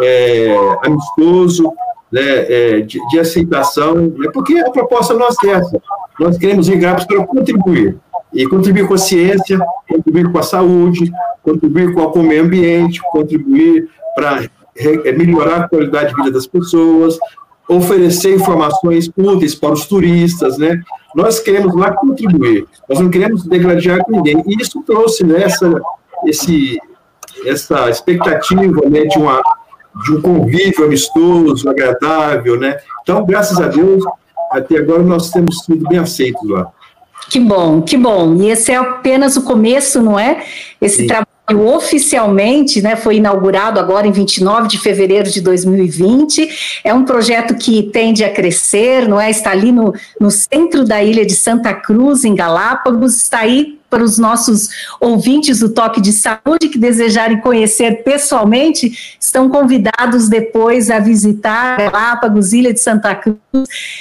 é, 0.00 0.56
amistoso, 0.84 1.72
né, 2.12 2.20
é, 2.22 2.80
de, 2.80 3.04
de, 3.08 3.18
aceitação, 3.18 3.94
né, 3.94 4.28
porque 4.32 4.58
a 4.58 4.70
proposta 4.70 5.14
nossa 5.14 5.44
é 5.46 5.50
essa. 5.50 5.82
Nós 6.20 6.38
queremos 6.38 6.68
ir 6.68 6.78
para 6.78 7.26
contribuir 7.26 7.98
e 8.32 8.46
contribuir 8.46 8.86
com 8.86 8.94
a 8.94 8.98
ciência, 8.98 9.58
contribuir 9.88 10.30
com 10.30 10.38
a 10.38 10.42
saúde, 10.42 11.10
contribuir 11.42 11.94
com 11.94 12.04
o 12.04 12.22
meio 12.22 12.44
ambiente, 12.44 13.00
contribuir 13.10 13.88
para 14.14 14.48
é, 14.76 15.12
melhorar 15.12 15.62
a 15.62 15.68
qualidade 15.68 16.10
de 16.10 16.16
vida 16.16 16.30
das 16.32 16.46
pessoas, 16.46 17.18
oferecer 17.68 18.34
informações 18.34 19.10
úteis 19.16 19.54
para 19.54 19.72
os 19.72 19.86
turistas, 19.86 20.58
né? 20.58 20.80
Nós 21.14 21.40
queremos 21.40 21.74
lá 21.74 21.92
contribuir, 21.92 22.66
nós 22.88 23.00
não 23.00 23.10
queremos 23.10 23.44
degradar 23.44 24.04
ninguém. 24.08 24.42
E 24.46 24.60
isso 24.60 24.82
trouxe 24.82 25.24
nessa 25.24 25.68
né, 25.68 25.80
esse, 26.26 26.78
essa 27.44 27.88
expectativa 27.90 28.88
né, 28.88 29.04
de, 29.04 29.18
uma, 29.18 29.40
de 30.04 30.12
um 30.12 30.20
convívio 30.20 30.84
amistoso, 30.84 31.68
agradável, 31.68 32.58
né? 32.58 32.78
Então, 33.02 33.24
graças 33.24 33.58
a 33.60 33.68
Deus, 33.68 34.04
até 34.52 34.78
agora 34.78 35.02
nós 35.02 35.30
temos 35.30 35.64
sido 35.64 35.88
bem 35.88 35.98
aceitos 35.98 36.48
lá. 36.48 36.70
Que 37.28 37.40
bom, 37.40 37.82
que 37.82 37.96
bom. 37.96 38.36
E 38.36 38.50
esse 38.50 38.70
é 38.70 38.76
apenas 38.76 39.36
o 39.36 39.42
começo, 39.42 40.00
não 40.00 40.18
é? 40.18 40.44
Esse 40.80 41.02
Sim. 41.02 41.06
trabalho 41.06 41.74
oficialmente, 41.74 42.82
né, 42.82 42.96
foi 42.96 43.16
inaugurado 43.16 43.78
agora 43.78 44.06
em 44.06 44.12
29 44.12 44.68
de 44.68 44.78
fevereiro 44.78 45.30
de 45.30 45.40
2020. 45.40 46.80
É 46.84 46.92
um 46.92 47.04
projeto 47.04 47.54
que 47.54 47.84
tende 47.84 48.24
a 48.24 48.32
crescer, 48.32 49.08
não 49.08 49.20
é? 49.20 49.30
Está 49.30 49.50
ali 49.50 49.72
no, 49.72 49.94
no 50.20 50.30
centro 50.30 50.84
da 50.84 51.02
ilha 51.02 51.24
de 51.24 51.34
Santa 51.34 51.72
Cruz, 51.74 52.24
em 52.24 52.34
Galápagos, 52.34 53.16
está 53.16 53.40
aí 53.40 53.75
para 53.88 54.02
os 54.02 54.18
nossos 54.18 54.68
ouvintes 55.00 55.60
do 55.60 55.68
Toque 55.68 56.00
de 56.00 56.12
Saúde 56.12 56.68
que 56.68 56.78
desejarem 56.78 57.40
conhecer 57.40 58.02
pessoalmente, 58.02 59.16
estão 59.20 59.48
convidados 59.48 60.28
depois 60.28 60.90
a 60.90 60.98
visitar 60.98 61.78
Galápagos, 61.78 62.52
Ilha 62.52 62.72
de 62.72 62.80
Santa 62.80 63.14
Cruz, 63.14 63.38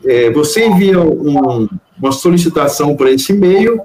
É, 0.05 0.29
você 0.31 0.67
envia 0.67 0.99
um, 1.01 1.67
uma 1.99 2.11
solicitação 2.11 2.95
para 2.95 3.09
esse 3.11 3.33
e-mail, 3.33 3.81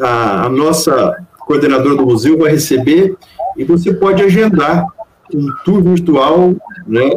a, 0.00 0.46
a 0.46 0.48
nossa 0.48 1.16
coordenadora 1.40 1.96
do 1.96 2.06
museu 2.06 2.38
vai 2.38 2.52
receber 2.52 3.16
e 3.56 3.64
você 3.64 3.92
pode 3.94 4.22
agendar 4.22 4.86
um 5.34 5.48
tour 5.64 5.82
virtual 5.82 6.54
né, 6.86 7.10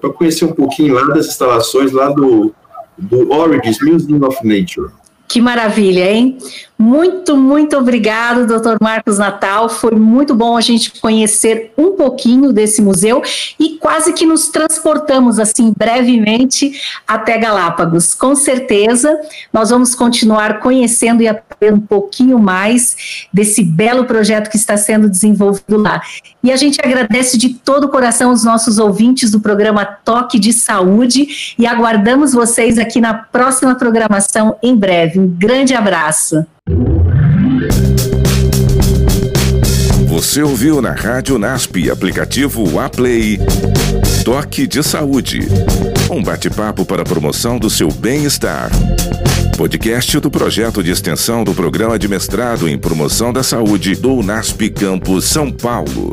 para 0.00 0.10
conhecer 0.10 0.44
um 0.44 0.52
pouquinho 0.52 0.92
lá 0.94 1.02
das 1.14 1.26
instalações 1.26 1.92
lá 1.92 2.10
do, 2.10 2.54
do 2.98 3.32
Origins 3.32 3.82
Museum 3.82 4.24
of 4.24 4.42
Nature. 4.42 4.92
Que 5.28 5.40
maravilha, 5.40 6.10
hein? 6.10 6.38
Muito, 6.78 7.36
muito 7.36 7.76
obrigado, 7.76 8.46
doutor 8.46 8.76
Marcos 8.80 9.18
Natal. 9.18 9.68
Foi 9.68 9.92
muito 9.92 10.34
bom 10.34 10.56
a 10.56 10.60
gente 10.60 11.00
conhecer 11.00 11.72
um 11.76 11.92
pouquinho 11.92 12.52
desse 12.52 12.82
museu 12.82 13.22
e 13.58 13.78
quase 13.78 14.12
que 14.12 14.26
nos 14.26 14.48
transportamos, 14.48 15.38
assim, 15.38 15.72
brevemente 15.74 16.78
até 17.08 17.38
Galápagos. 17.38 18.12
Com 18.12 18.36
certeza, 18.36 19.18
nós 19.50 19.70
vamos 19.70 19.94
continuar 19.94 20.60
conhecendo 20.60 21.22
e 21.22 21.28
aprendendo 21.28 21.78
um 21.78 21.86
pouquinho 21.86 22.38
mais 22.38 23.26
desse 23.32 23.64
belo 23.64 24.04
projeto 24.04 24.50
que 24.50 24.56
está 24.56 24.76
sendo 24.76 25.08
desenvolvido 25.08 25.78
lá. 25.78 26.02
E 26.42 26.52
a 26.52 26.56
gente 26.56 26.78
agradece 26.80 27.38
de 27.38 27.54
todo 27.54 27.84
o 27.84 27.88
coração 27.88 28.32
os 28.32 28.44
nossos 28.44 28.78
ouvintes 28.78 29.30
do 29.30 29.40
programa 29.40 29.84
Toque 29.84 30.38
de 30.38 30.52
Saúde 30.52 31.54
e 31.58 31.66
aguardamos 31.66 32.34
vocês 32.34 32.78
aqui 32.78 33.00
na 33.00 33.14
próxima 33.14 33.74
programação 33.74 34.56
em 34.62 34.76
breve. 35.16 35.18
Um 35.18 35.26
grande 35.26 35.74
abraço. 35.74 36.44
Você 40.08 40.42
ouviu 40.42 40.80
na 40.80 40.92
Rádio 40.92 41.38
NASP, 41.38 41.90
aplicativo 41.90 42.78
Aplay. 42.78 43.38
Toque 44.24 44.66
de 44.66 44.82
Saúde. 44.82 45.40
Um 46.10 46.22
bate-papo 46.22 46.84
para 46.84 47.02
a 47.02 47.04
promoção 47.04 47.58
do 47.58 47.68
seu 47.68 47.88
bem-estar. 47.88 48.70
Podcast 49.56 50.18
do 50.20 50.30
projeto 50.30 50.82
de 50.82 50.90
extensão 50.90 51.44
do 51.44 51.54
programa 51.54 51.98
de 51.98 52.08
mestrado 52.08 52.68
em 52.68 52.78
promoção 52.78 53.32
da 53.32 53.42
saúde 53.42 53.94
do 53.94 54.22
NASP 54.22 54.70
Campus 54.70 55.24
São 55.26 55.50
Paulo. 55.50 56.12